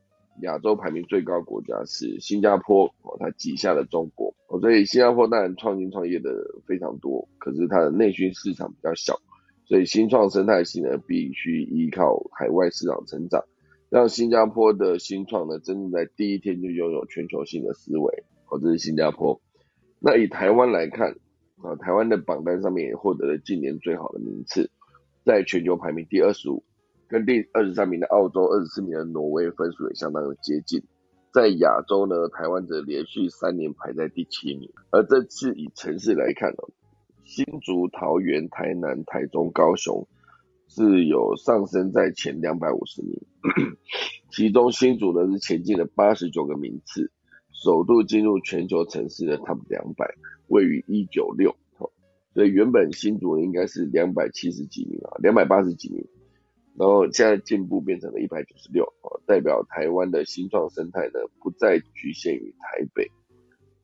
[0.43, 6.31] 亚洲排名最高国家是新加坡哦，它挤下了中国哦，所以新加坡当然创新创业的
[6.67, 9.19] 非常多，可是它的内需市场比较小，
[9.65, 13.45] 所以新创生态系呢必须依靠海外市场成长。
[13.89, 19.39] 让新加坡的新创呢，真正在第一天就拥有全球性的思维，哦，这是新加坡。
[20.05, 21.13] 那以台湾来看，
[21.63, 24.71] 啊，台湾的榜单上面也获得了近年最好的名次，
[25.25, 26.65] 在全球排名第二十五，
[27.09, 30.83] 跟第二十三名的澳洲、二十四名的挪威分数也相当的接近。
[31.33, 34.69] 在亚洲呢，台湾则连续三年排在第七名。
[34.91, 36.71] 而这次以城市来看哦，
[37.25, 40.07] 新竹、桃园、台南、台中、高雄。
[40.75, 43.21] 是有上升在前两百五十名，
[44.33, 47.13] 其中新竹呢是前进了八十九个名次，
[47.63, 50.13] 首度进入全球城市的 Top 两百，
[50.49, 51.55] 位于一九六，
[52.35, 56.05] 所以原本新竹应该是两百七十几名啊，两百八十几名，
[56.77, 58.85] 然后现在进步变成了一百九十六，
[59.27, 63.09] 代表台湾的新创生态呢不再局限于台北，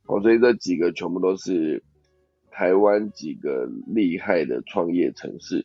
[0.07, 1.81] 哦，所以这几个全部都是
[2.51, 5.64] 台湾几个厉害的创业城市。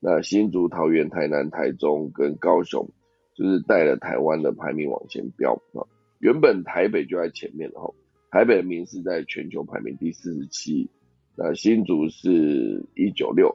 [0.00, 2.90] 那新竹、桃园、台南、台中跟高雄，
[3.36, 5.86] 就是带了台湾的排名往前飙啊。
[6.22, 7.92] 原本台北就在前面了哈，
[8.30, 10.88] 台北的名是在全球排名第四十七，
[11.36, 13.52] 那新竹是一九六，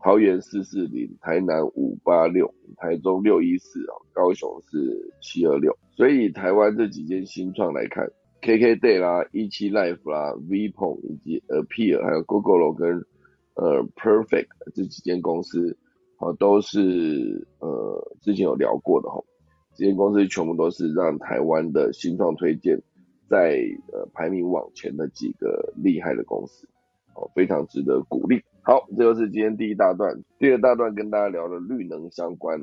[0.00, 5.72] 桃园四四零，台南五八六，台中六一四啊，高雄是七二六。
[5.92, 8.10] 所以台湾这几间新创来看
[8.42, 13.04] ，KKday 啦、一七 Life 啦、Vpon 以及 Appear，还有 Google 跟
[13.54, 15.78] 呃 Perfect 这几间公司。
[16.16, 19.22] 好，都是呃之前有聊过的哈，
[19.78, 22.82] 这些公司全部都是让台湾的新创推荐
[23.30, 23.60] 在
[23.92, 26.66] 呃排名往前的几个厉害的公司，
[27.14, 28.42] 哦，非常值得鼓励。
[28.62, 32.60] 好，这就是今天第一大段，第二大段跟大家聊的绿能相关。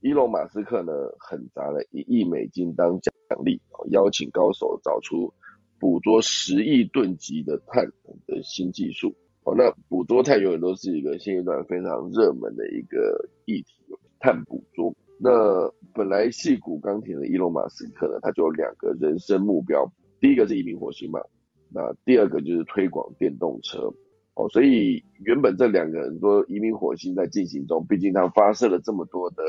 [0.00, 3.12] 伊隆马斯克呢，狠砸了一亿美金当奖
[3.44, 5.30] 励，邀请高手找出
[5.78, 7.84] 捕捉十亿吨级的碳
[8.26, 9.14] 的新技术。
[9.44, 13.74] 哦，那捕捉碳永远都是一个现阶段非常热门的一个议题，
[14.18, 14.94] 碳捕捉。
[15.22, 15.30] 那
[15.92, 19.86] 本来细谷钢铁的伊隆马斯克呢，他就有两个人生目标，
[20.18, 21.20] 第一个是移民火星嘛，
[21.68, 23.92] 那第二个就是推广电动车。
[24.34, 29.42] 哦，所以原本这两个人说移民火星在进行中，毕竟他发射了这么多的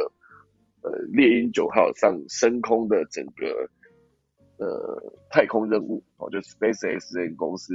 [0.82, 3.70] 呃猎鹰九号上升空的整个
[4.58, 7.74] 呃太空任务，哦，就 SpaceX 这公司。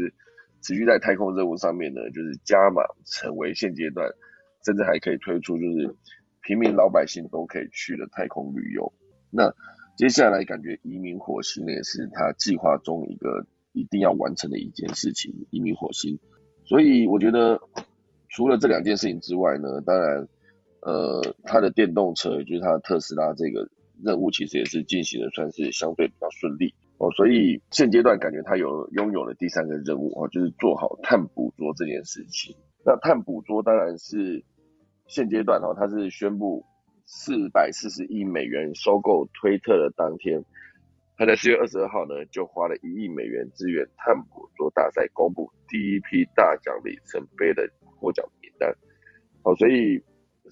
[0.62, 4.10] 持续在太空任务上面呢，就是加码成为现阶段，
[4.64, 5.94] 甚至还可以推出就是
[6.46, 8.92] 平民老百姓都可以去的太空旅游。
[9.30, 9.52] 那
[9.96, 16.20] 接下来感觉移民火星呢，也是他计划中一个一定要完成的一件事情，移民火星。
[16.64, 17.60] 所以我觉得
[18.28, 20.28] 除了这两件事情之外呢，当然
[20.82, 23.68] 呃他的电动车就是他的特斯拉这个
[24.00, 26.72] 任务，其实也是进行的算是相对比较顺利。
[26.98, 32.54] 哦，所以现阶段感觉他有拥有了第三个任务哦，就是做好碳捕捉这件事情。
[32.84, 34.44] 那碳捕捉当然是
[35.08, 36.64] 现阶段哦，他是宣布
[37.04, 40.44] 四百四十亿美元收购推特的当天，
[41.16, 48.74] 他在四月二十二号呢就花了一亿美元支援碳捕捉大赛，公布第一批大奖里程碑的获奖名单。
[49.42, 50.02] 哦，所以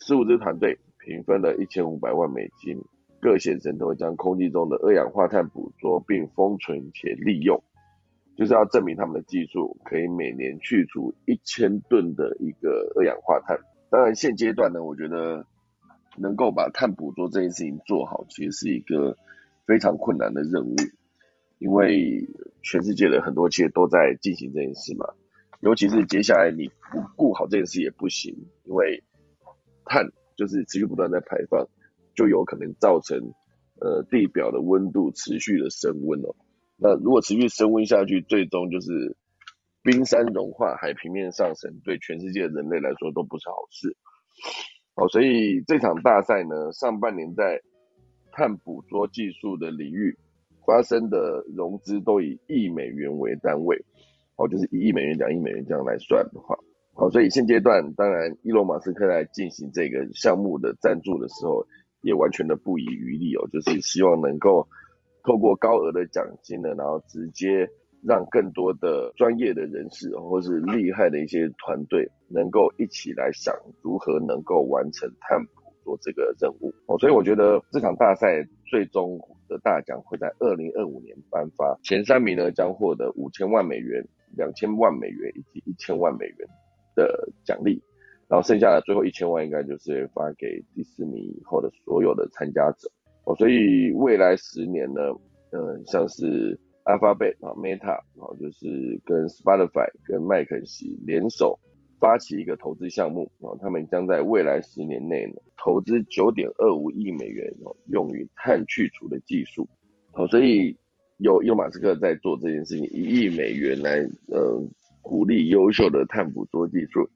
[0.00, 2.80] 十五支团队平分了一千五百万美金。
[3.20, 7.64] 各显神通将空气中的二氧化碳捕捉并封存且利用，
[8.36, 13.58] 就是要证明他们的技术可以每年去除一千吨的一个二氧化碳。
[13.94, 15.46] 当然，现阶段呢，我觉得
[16.16, 19.16] 能够把碳捕捉这件事情做好，其实是一个
[19.68, 20.74] 非常困难的任务，
[21.60, 22.28] 因为
[22.60, 25.06] 全世界的很多企业都在进行这件事嘛。
[25.60, 29.04] 尤其是接下来你不顾好这件事也不行，因为
[29.84, 31.68] 碳就是持续不断在排放。
[32.16, 33.32] 就有可能造成
[33.80, 36.34] 呃地表的温度持续的升温哦。
[36.76, 39.16] 那如果持续升温下去，最终就是
[39.84, 43.96] 冰山融化、海平面上升，对全世界人类来说都不是好事。
[44.96, 47.60] 好，所以这场大赛呢，上半年在
[48.32, 50.18] 碳捕捉技术的领域
[50.66, 53.76] 发生的融资都以亿美元为单位，
[54.36, 56.58] 哦，就是一亿美元、两亿美元这样来算的话，
[56.94, 61.64] 好，所以现阶段当然，伊隆马斯克在进行这个项目的赞助的时候。
[62.06, 64.68] 也完全的不遗余力哦，就是希望能够
[65.22, 67.66] 透过高额的奖金呢，然后直接
[68.06, 76.98] 让更多的专业的人士或是厉害的一些团队能够一起来想如何能够完成碳捕捉这个任务哦。
[76.98, 86.48] 所以我觉得这场大赛最终的大奖会在二零二五年颁发，前三名呢将获得五千万美元，两千万美元以及一千万美元
[86.94, 87.82] 的奖励，
[88.28, 92.90] 然后剩下的最后一千万应该就是发给第四名以后的所有的参加者
[93.24, 93.34] 哦。
[93.36, 95.00] 所以未来十年呢，
[95.52, 101.58] 嗯，像是 Alphabet 啊，Meta 啊，就是跟 Spotify 跟麦肯锡联手。
[102.00, 109.66] 发起一个投资项目啊，他们将在未来十年内呢投资九点二五亿美元哦，用于碳去除的技术。
[110.12, 110.76] 好，所以
[111.16, 114.62] 有有马斯克在做这件事情，一亿美元来呃
[115.00, 117.08] 鼓励优秀的碳捕捉技术。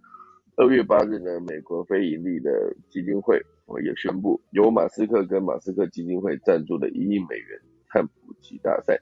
[0.56, 2.50] 二月八日呢，美国非盈利的
[2.88, 7.60] 基金会哦也宣布，由马斯克跟马斯克基金会赞助的一亿美元
[7.90, 8.98] 碳捕集大赛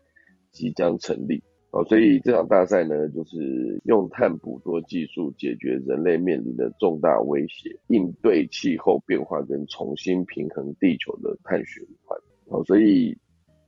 [0.56, 1.42] 即将成立。
[1.72, 12.18] 哦，所以这场大赛呢，就是用碳捕捉技术解决人类面临的重大威胁，应对气候变化跟重新平衡地球的碳循环。
[12.46, 13.14] 哦，所以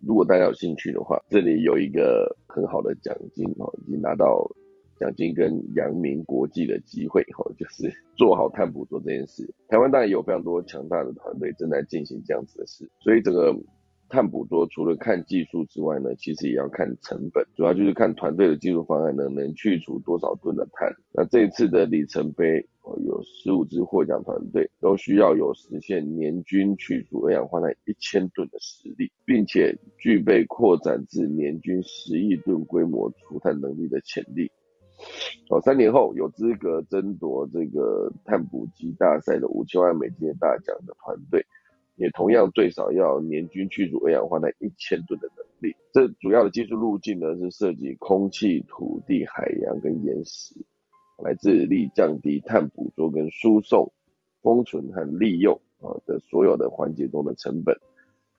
[0.00, 4.48] 如果大家有兴趣的话，这里有一个很好的奖金哦，已经拿到
[4.98, 9.44] 奖金跟扬名国际的机会哦，就是做好碳捕捉这件事。
[9.68, 13.54] 台湾当然有非常多强大的团队正在进行这样子的事，所以这个。
[14.08, 20.90] 碳捕捉除了看技术之外呢，其实也要看成本，主要就是看团队的技术方案呢能去除多少吨的碳。
[21.12, 22.66] 那这次的里程碑，
[23.04, 34.50] 有十五支获奖团队都需要有实现年均去除二氧化碳一千吨的实力，并且具备扩展至年均十亿吨规模除碳能力的潜力。
[35.50, 41.44] 哦，三年后有资格争夺这个碳捕集大赛的五千万美金的大奖的团队。
[41.98, 45.74] 也同样最少要年均去除二氧化碳一千吨的能力。
[45.92, 50.54] 这主要的技术路径呢是涉及空气、土地、海洋跟岩石，
[51.22, 53.92] 来致力降低碳捕捉跟输送、
[54.40, 57.76] 封存和利用啊的所有的环节中的成本。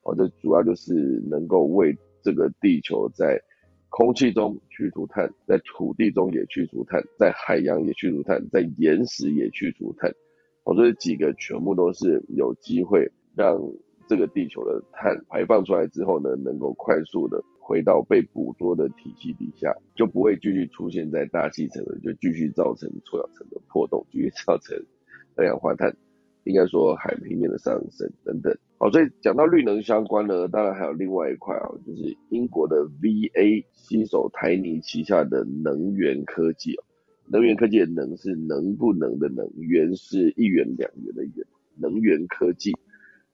[0.03, 0.93] 哦，这主要就是
[1.29, 3.41] 能够为这个地球在
[3.89, 10.09] 空气中去除碳，在土地中也去除碳，在海洋也去除碳，在岩石也去除碳。
[10.63, 13.11] 哦，这几个全部都是有机会。
[13.39, 13.57] 让
[14.09, 24.77] 这个地球的碳排放出来之后呢，能够快速的回到被捕捉的体系底下，就不会继续出现在大气层了，就继续造成臭氧层的破洞，继续造成
[25.37, 25.95] 二氧化碳，
[26.43, 28.53] 应该说海平面的上升等等。
[28.77, 36.83] 好，所以讲到绿能相关呢，当然还有另外一块啊，就是英国的 VA 携手台泥旗下的能源科技哦，
[37.31, 41.45] 能源科技的能是能不能的能，源是一元两元的元，
[41.77, 42.75] 能源科技。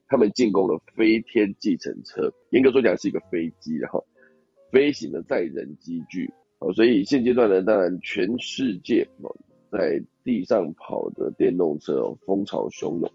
[0.08, 4.04] 他们进攻了飞天计程车，严格说讲是一个飞机，然后
[4.70, 9.34] 飞行的载人机具哦，所以现阶段呢，当然全世界哦
[9.70, 13.10] 在地上跑的电动车哦风潮汹涌，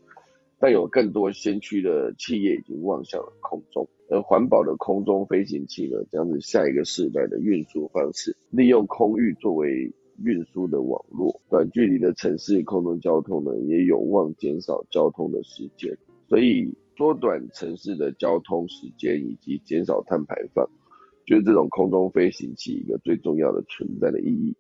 [0.60, 9.90] 但有更多先驱的企业已经望向了空中，而环保的空中飞行器呢将是下一个世代的运输方式，利用空域作为
[10.24, 16.76] 运输的网络，短距离的城市空中交通呢也有望减少交通的时间，所以。
[16.98, 20.70] 缩短城市的交通时间以及减少碳排放，
[21.26, 24.56] 就是这种空中飞行器一个最重要的存在的意义。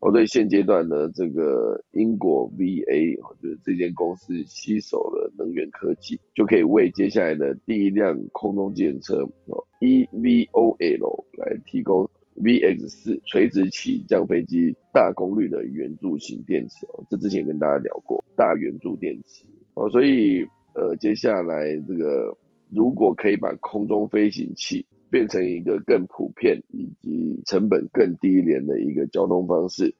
[0.00, 9.16] 哦，对，现阶段呢，这个英国 VA 就是这间公司吸收了能源科技，就可以为接下来的第一辆空中电车
[9.46, 17.04] 哦 EVOL 来提供 VX 四垂直起降飞机大功率的圆柱形电池哦。
[17.10, 19.44] 这之前跟大家聊过大圆柱电池
[19.74, 20.46] 哦，所以。
[20.74, 22.36] 呃，接下来这个
[22.68, 29.94] 如果可以把空中飞行器变成一个更普遍以及成本更低廉的一个交通方式，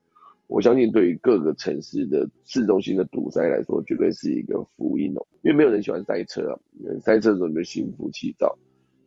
[0.49, 5.25] 我相信对于各个城市的市中心的堵塞来说，绝对是一个福音哦。
[5.43, 6.59] 因为没有人喜欢塞车啊，
[7.01, 8.59] 塞车的时候你就心浮气躁，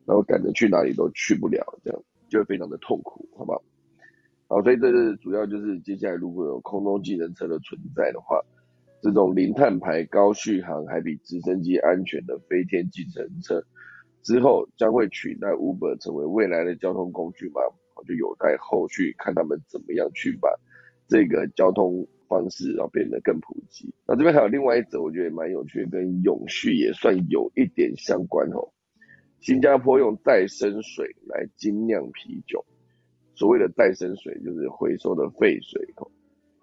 [0.06, 3.62] 然后赶着去哪里都去不了，这样就会非常的痛苦，好不好？
[4.48, 8.40] 好，所以这是主要就是接下来如果有空中技能车的存在的话。
[9.02, 13.64] 这种零碳排、高续航还比直升机安全的飞天计程车，
[14.24, 17.62] 之后将会取代 Uber 成为未来的交通工具吗？
[18.06, 20.48] 就有待后续看他们怎么样去把
[21.08, 23.92] 这个交通方式然后变得更普及。
[24.08, 28.72] 那这边还有另外一则，我觉得蛮有趣，跟永续也算有一点相关哦。
[29.40, 32.64] 新加坡用再生水来精酿啤酒，
[33.34, 36.10] 所谓的再生水就是回收的废水哦。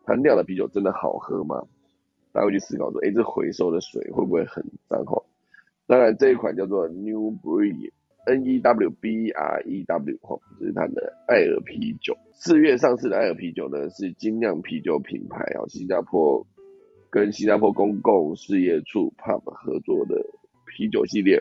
[0.05, 1.67] 它酿的啤酒真的好喝吗？
[2.35, 5.05] 大家会去思考说，哎，这回收的水会不会很脏？
[5.05, 5.23] 哈，
[5.87, 12.19] 当然这一款叫做 New Brew，N E W B R E W，哈，这是它的艾尔啤酒。
[12.33, 16.45] 四月上市的艾尔啤酒呢，是精酿啤酒品牌啊，新加坡
[17.09, 20.27] 跟新加坡公共事业处 Pub 合作的
[20.67, 21.41] 啤酒系列。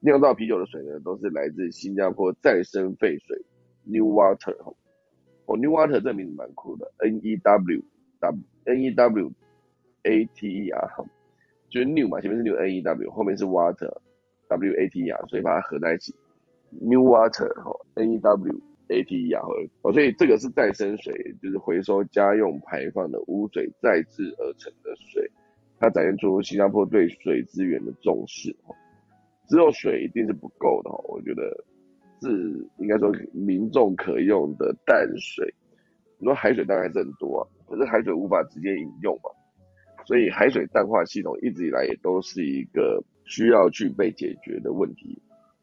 [0.00, 3.42] 酿造啤酒的水呢，都是来自新加坡再生废水
[3.84, 4.74] New Water，哈。
[5.46, 7.82] 哦，New Water 这名字蛮酷的，N E W
[8.20, 9.32] W N E W
[10.04, 11.04] A T E R，
[11.68, 13.92] 就是 New 嘛，前面是 New N E W，后面是 Water
[14.48, 16.14] W A T E R，所以把它合在一起
[16.70, 19.48] ，New Water 哈 N E W A T E R 哈
[19.82, 25.30] 哦，所以这个是再生水，就是回收家用排放的污水再制而成的水，
[25.78, 28.74] 它展现出新加坡对水资源的重视哈
[29.48, 31.64] 只有水一定是不够的哈，我觉得
[32.20, 35.54] 是应该说民众可用的淡水，
[36.18, 39.30] 你说海水当然还是很多啊，可是海水无法直接饮用嘛，
[40.10, 45.16] 所以海水淡化系统一直以来也都是一个需要去被解决的问题。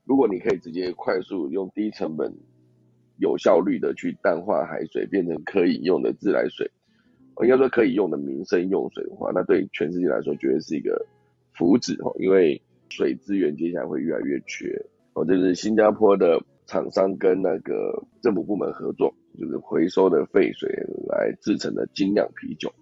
[0.06, 2.34] 如果你可以直接快速用低成本、
[3.18, 6.72] 有效率的去淡化海水，变成可以用的自来水，
[7.44, 11.06] 应该说可以用的民生用水的话，那对全世界来说绝对是一个
[11.52, 12.62] 福祉哈，因为。
[12.90, 14.82] 水资源接下来会越来越缺，
[15.12, 20.70] 哦，这是新加坡的厂商跟那个政府部门合作，就是回收的废水
[21.10, 22.74] 来制成的精酿啤酒，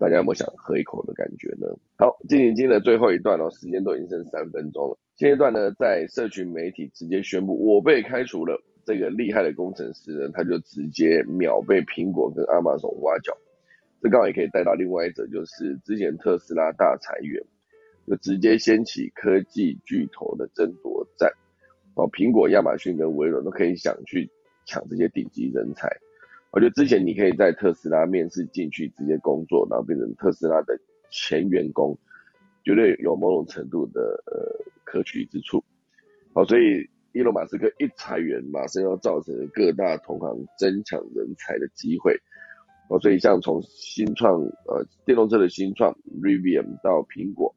[0.00, 1.68] 大家有没有想喝一口的感觉呢？
[1.98, 4.98] 好，进行今天的最后一段哦，时间都已经剩三分钟了。
[5.14, 13.36] 现阶段呢，在社群媒体直接宣布我被开除了，这个厉害的工程师呢，他就直接秒被苹果跟亚马逊挖角。
[14.00, 17.44] 这刚好也可以带到另外一则，就是之前特斯拉大裁员。
[18.06, 21.30] 就直接掀起科技巨头的争夺战，
[21.94, 24.28] 哦，苹果、亚马逊跟微软都可以想去
[24.66, 25.86] 抢这些顶级人才。
[26.50, 30.78] 我觉得之前你可以在特斯拉面试进去直接工作，然后变成特斯拉的
[31.10, 31.96] 前员工，
[32.64, 35.62] 绝对有某种程度的呃可取之处。
[36.32, 42.16] 好，所以伊隆马斯克一裁员，马上要造成各大同行争抢人才的机会。
[42.88, 47.54] 哦，所以像从新创呃电动车的新创 Rivian 到苹果。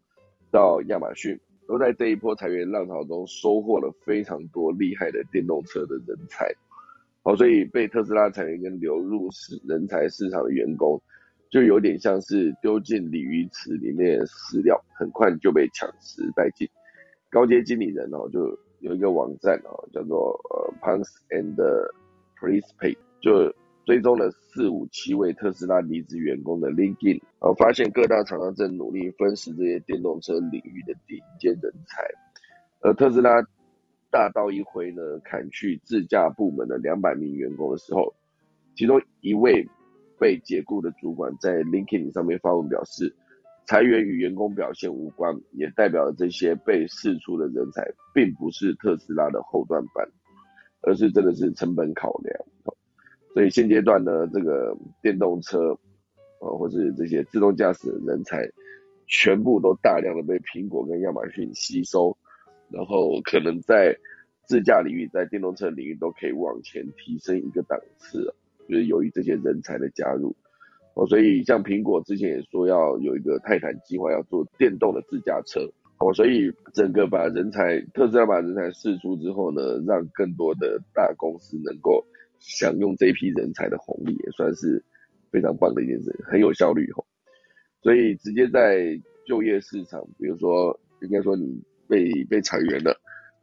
[0.52, 6.54] 到亚马逊，都在这一波裁员浪潮中收获了非常多厉害的电动车的人才。
[7.24, 11.02] 好，所以被特斯拉裁员跟流入市人才市场的员工，
[11.50, 16.68] 就有点像是丢进鲤鱼池里面的饲料，很快就被抢食殆尽。
[17.30, 21.56] 高阶经理人哦，就有一个网站哦，叫做呃 Punks and
[22.40, 23.54] Please Pay，就。
[23.86, 32.02] 追踪了四五七位特斯拉离职员工的 LinkedIn，呃，发现各大厂商正努力分食这些电动车领域的顶尖人才。
[32.80, 33.46] 而特斯拉
[34.14, 38.14] 大刀一挥呢，砍去自驾部门的两百名员工的时候，
[38.76, 39.68] 其中一位
[40.20, 43.11] 被解雇的主管在 LinkedIn 上面发文表示，
[43.66, 50.07] 裁员与员工表现无关，也代表了这些被释出的人才并不是特斯拉的后段班，
[50.82, 52.39] 而是真的是成本考量。
[53.34, 55.74] 所以现阶段呢，这个电动车，
[56.39, 58.47] 啊，或者这些自动驾驶人才，
[59.07, 62.16] 全部都大量的被苹果跟亚马逊吸收，
[62.74, 63.96] 然后可能在
[64.46, 68.34] 自驾领域、在电动车领域都可以往前提升一个档次，
[68.68, 70.36] 就是由于这些人才的加入，
[70.96, 75.62] 哦，所以像苹果之前也说要有一个泰坦计划，要做电动的自驾车，
[76.00, 82.06] 哦，所以整个把人才，特斯拉把人才释出之后呢，让更多的大公司能够。
[82.46, 84.84] 享用这批人才的红利，也算是
[85.32, 87.06] 非常棒的一件事，很有效率吼。
[87.82, 92.96] 所以直接在就业市场，比如说应该说你被被裁员了，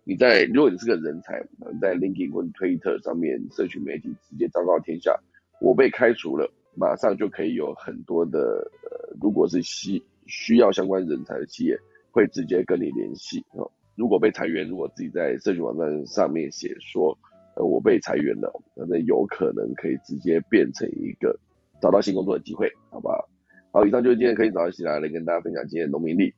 [0.04, 1.40] 你在如果你是个人才，
[1.72, 5.18] 你在 LinkedIn 或 Twitter 上面社群媒体直接昭告天下，
[5.60, 8.38] 我被开除了，马上就可以有很多的
[8.82, 11.78] 呃，如果是需需要相关人才的企业，
[12.10, 13.70] 会直接跟你联系哦。
[13.96, 17.16] 如果被裁员，如果自己在社群网站上面写说。
[17.56, 21.36] 呃，我被裁员了，那有可能可以直接变成一个
[21.82, 23.28] 找到新工作的机会，好不好？
[23.72, 26.32] 好，以上就是今天可以早上起来来跟大家分享今天的农民历。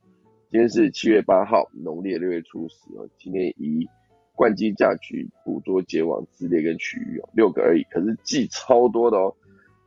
[0.53, 3.09] 今天是七月八号，农历六月初十哦。
[3.17, 3.89] 今天以
[4.35, 9.35] 灌机嫁娶、捕捉结网、自猎跟取鱼哦，六个而已，可是记超多的哦。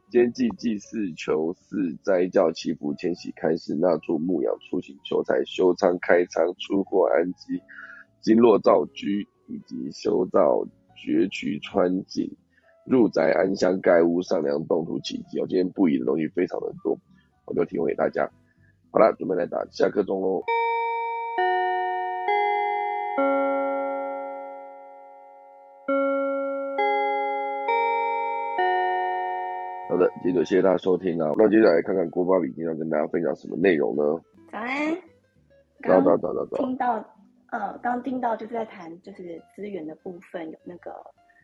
[0.10, 7.62] 今天祭祭祀、求四、斋教、祈福、迁徙、开市、纳畜、牧羊、出行、求财、修仓、开仓、出货、安基、
[8.20, 10.66] 经络造居以及修造。
[10.96, 12.28] 攫取穿井、
[12.88, 16.98] 入宅安乡、盖屋、上梁、动土起基哦，今天不宜的东西非常的多，
[17.46, 18.28] 我就提供给大家。
[18.96, 20.42] 好了，准备来打下课钟喽。
[29.90, 31.34] 好的，接着谢谢大家收听啊。
[31.36, 34.02] 那接下来看看郭爸比今天要跟大家分享什么内容呢？
[34.50, 34.96] 早安。
[35.84, 36.58] 早早早早早。
[36.60, 37.06] 听到。
[37.52, 40.92] 呃，刚听到就是在谈就是资源的部分，有那个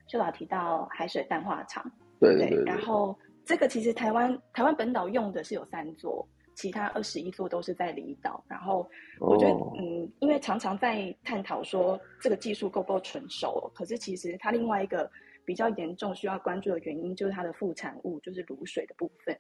[0.08, 1.84] 秀老提到海水淡化厂，
[2.18, 2.64] 对对。
[2.64, 3.14] 然后
[3.46, 6.26] 这个其实台湾台湾本岛用的是有三座，
[6.56, 8.44] 其他二十一座都是在离岛。
[8.48, 8.90] 然后
[9.20, 15.10] 我觉得，嗯，因为常常在探讨说这个技术够不够成熟，可是其实它另外一个
[15.46, 19.38] 比较严重需要关注的原因，就是它的副产物就是卤水的部分。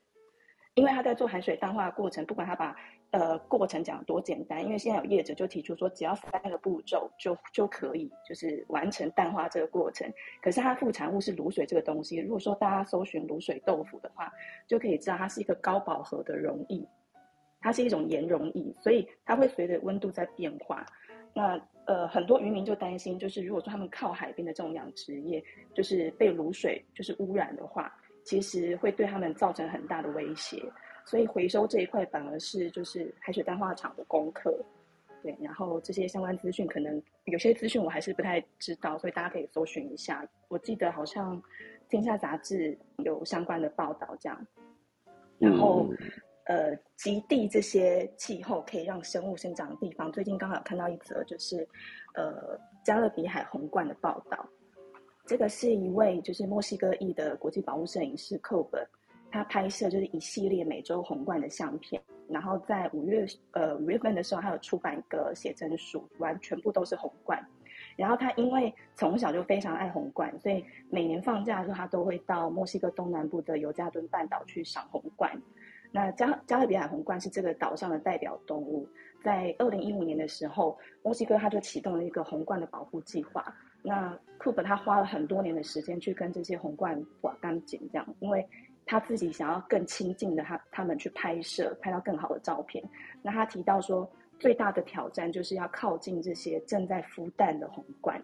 [0.75, 2.73] 因为他在做海水淡化的过程，不管他把
[3.09, 10.09] 呃过程讲多简单，因为现在有业者就提出说，只要三个步骤就就可以，就是完成淡化这个过程。
[10.41, 14.31] 可是它副产物是卤水这个东西，如果说大家搜寻卤水豆腐的话，
[14.65, 16.87] 就可以知道它是一个高饱和的溶液，
[17.61, 20.85] 它是一种盐溶液，所以它会随着温度在变化。
[21.33, 25.41] 那呃很多渔民就担心，就是如果说他们靠海边的这种养殖业，
[25.73, 27.95] 就是被卤水就是污染的话。
[28.23, 30.61] 其实会对他们造成很大的威胁，
[31.07, 34.55] 所以回收这一块反而是就是海水淡化厂的功课，
[35.23, 35.35] 对。
[35.41, 40.23] 然后这些相关资讯可能有些资讯我还是不太知道，所以大家可以搜寻一下。
[40.49, 41.35] 我记得好像
[41.89, 44.47] 《天下杂志》有相关的报道这样。
[45.39, 45.89] 然后，
[46.45, 51.67] 呃，极地这些气候可以让生物生长的地方，最近刚好看到一则就是
[52.15, 54.45] 呃加勒比海红冠的报道。
[55.25, 58.85] 这个是一位就是墨西哥裔的国际保护摄影师寇本，
[59.31, 67.39] 他拍摄就是一系列美洲红冠的相片，然后在五月呃五月份的时候，他有出版一个写真书，完全部都是红冠。
[67.95, 75.31] 然后他因为从小就非常爱红冠，所以每年放假的时候，他都会到墨西哥东南部的尤加敦半岛去赏红冠。
[75.91, 78.87] 那加加勒比海红冠是这个岛上的代表动物，
[79.23, 83.53] 在二零一五年的时候，墨西哥它就启动了一个红冠的保护计划。
[83.83, 88.47] 那库本他花了很多年的时间去跟这些红冠刮干净，这样，因为
[88.85, 92.83] 他自己想要更亲近的他他们去拍摄，拍到更好的照片。
[93.23, 94.07] 那他提到说，
[94.39, 98.23] 最大的挑战就是要靠近这些正在孵蛋的红冠，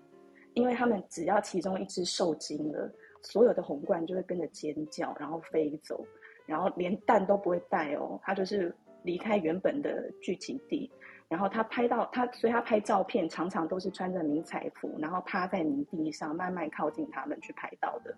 [0.53, 2.91] 因为他们只要其中一只受精了，
[3.23, 6.05] 所有的红冠就会跟着尖叫，然后飞走，
[6.47, 10.89] 然后连蛋都不会带哦，它就是离开原本的聚集地。
[11.29, 18.15] 然后他拍到他，所以他拍照片常常都是穿着迷彩服，然后趴在泥地上，慢慢靠近他们去拍到的。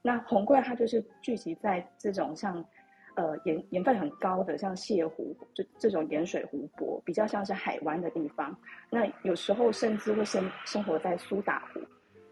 [0.00, 2.64] 那红怪它就是聚集在这种像，
[3.16, 8.56] 呃盐盐分很高的像泻湖，就这种盐水湖泊，比较像是海湾的地方。
[8.88, 11.80] 那有时候甚至会生生活在苏打湖，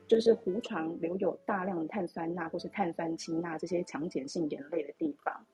[0.07, 5.47] 就是湖床留有大量的碳酸钠或是碳酸氢钠这些强碱性盐类的地方。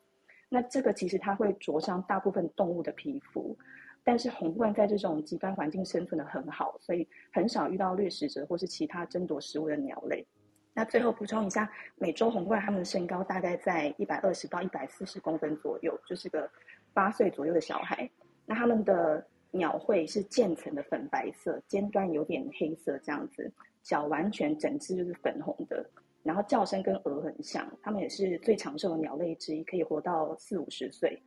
[0.49, 3.57] 那这个其实它会灼伤大部分动物的皮肤。
[4.05, 10.27] 但是红冠在这种极端环境生存的很好，所以很少遇到掠食者或是其他争夺食物的鸟类。
[10.75, 16.51] 那最后补充一下，美洲红冠它们的身高大概在一百二十到一百四十公分左右，就是个
[16.93, 18.11] 八岁左右的小孩。
[18.45, 23.53] 那它们的鸟喙是渐层的粉白色，尖端有点黑色这样子，
[23.83, 25.85] 脚完全整只就是粉红的，
[26.23, 27.71] 然后叫声跟鹅很像。
[27.83, 31.21] 它们也是最长寿的鸟类之一，可以活到四五十岁。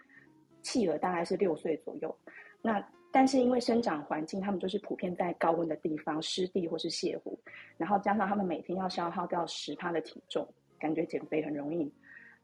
[0.62, 2.18] 企鹅大概是六岁左右。
[2.62, 7.40] 那但是因为生长环境，它们就是普遍在高温的地方、湿地或是泻湖，
[7.78, 10.46] 然后加上它们每天要消耗掉十趴的体重，
[10.80, 11.90] 感觉减肥很容易，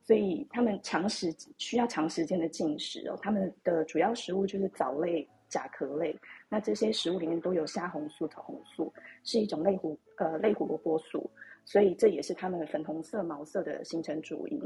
[0.03, 3.17] 所以它们长时需要长时间的进食哦。
[3.21, 6.17] 它们的主要食物就是藻类、甲壳类，
[6.51, 8.93] 那这些食物里面都有虾红素、桃红素，
[9.23, 11.27] 是一种类胡呃类胡萝卜素，
[11.65, 14.61] 所以这也是它们粉红色毛色的形成主因。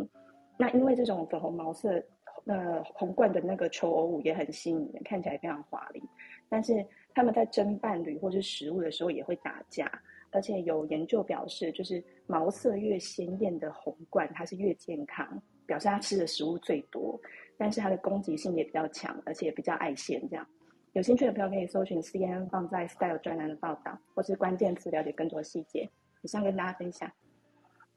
[0.57, 2.03] 那因为这种粉红毛色。
[2.47, 6.03] 那红冠的那个求偶舞也很吸引人，看起来非常华丽。
[6.47, 9.91] 但是他们在争伴侣或是食物的时候也会打架，
[10.29, 17.19] 而且有研究表示，就是毛色越鲜艳的红冠，它是越健康，表示它吃的食物最多。
[17.57, 20.21] 但是它的攻击性也比较强，而且比较爱现。
[20.29, 20.47] 这样，
[20.95, 25.89] 有兴趣的朋友可以搜寻 CNN 放在 Style 专栏的报道，或是关键词了解更多细节。
[26.21, 27.11] 以上跟大家分享。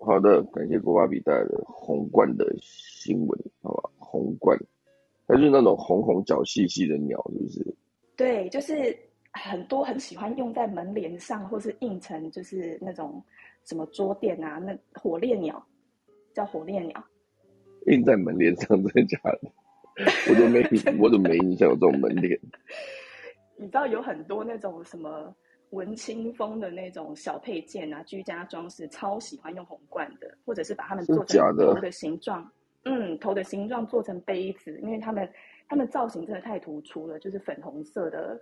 [0.00, 3.90] 好的，感谢郭巴比带来的红冠的新闻，好吧？
[3.98, 4.58] 红冠，
[5.28, 7.76] 它是那种红红脚细细的鸟，是不是？
[8.16, 8.98] 对，就是
[9.30, 13.22] 很多很喜欢用在门帘上，或是印成就是那种
[13.62, 15.64] 什么桌垫啊，那火烈鸟
[16.34, 17.04] 叫火烈鸟，
[17.86, 19.52] 印在门帘上，真的假的？
[20.28, 20.62] 我都没，
[20.98, 22.38] 我都没印象有这种门脸。
[23.56, 25.34] 你知道有很多那种什么
[25.70, 32.48] 文青风的那种小配件啊，居家装饰超喜欢用红罐的，或者是把它们做成头的形状。
[32.84, 35.28] 嗯，头的形状做成杯子，因为他们
[35.68, 38.40] 他们造型真的太突出了，就是粉红色的，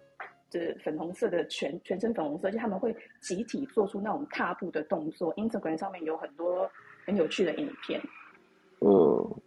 [0.50, 5.34] 就是粉红色的全全身粉红色，而且他们会集体做出那种踏步的动作。
[5.36, 6.70] Instagram 上面有很多
[7.06, 8.00] 很有趣的影片。
[8.80, 9.40] 嗯，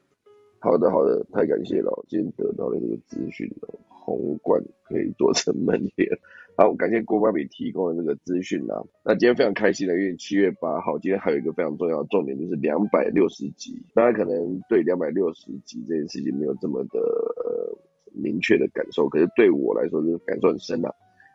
[0.62, 6.10] 好的好的，太感谢了，今天得到了这个资讯了，红冠可以做成门帘。
[6.58, 8.84] 好，感谢郭爸比提供的这个资讯啦。
[9.06, 13.82] 那今天非常开心的，因为七月八号，今天还有一个非常重要的重点，就是两百六十集。
[13.96, 17.78] 大家可能对两百六十集这件事情没有这么的呃
[18.14, 20.90] 明确的感受，可是对我来说是感受很深呐。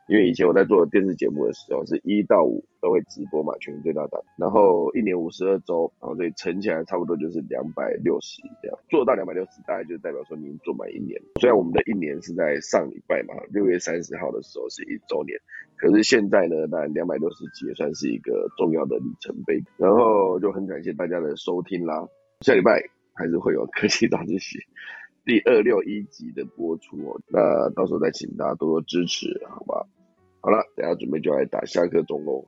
[0.06, 11.18] 因为以前我在做电视节目的时候，是一到五都会直播嘛，全民最大档，然后一年五十二周，然后所以乘起来差不多就是两百六十这样，做到两百六十，大概就代表说您做满一年。
[11.40, 15.38] 虽然我们的一年是在上礼拜嘛，六月三十号的时候是一周年，
[15.76, 19.62] 可是现在呢，那两百六十集也算是一个重要的里程碑。
[19.78, 22.06] 然后就很感谢大家的收听啦，
[22.42, 22.82] 下礼拜
[23.14, 24.58] 还是会有科技大自习。
[25.24, 29.86] 第二六一集的播出哦，那到时候再请大家多多支持，好吧？
[30.44, 32.44] 好了，等下准备就来打下课钟喽。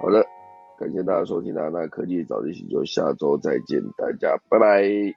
[0.00, 0.26] 好了，
[0.76, 5.14] 感谢大家收听啦，那科技早自习就下周再见，大家拜拜。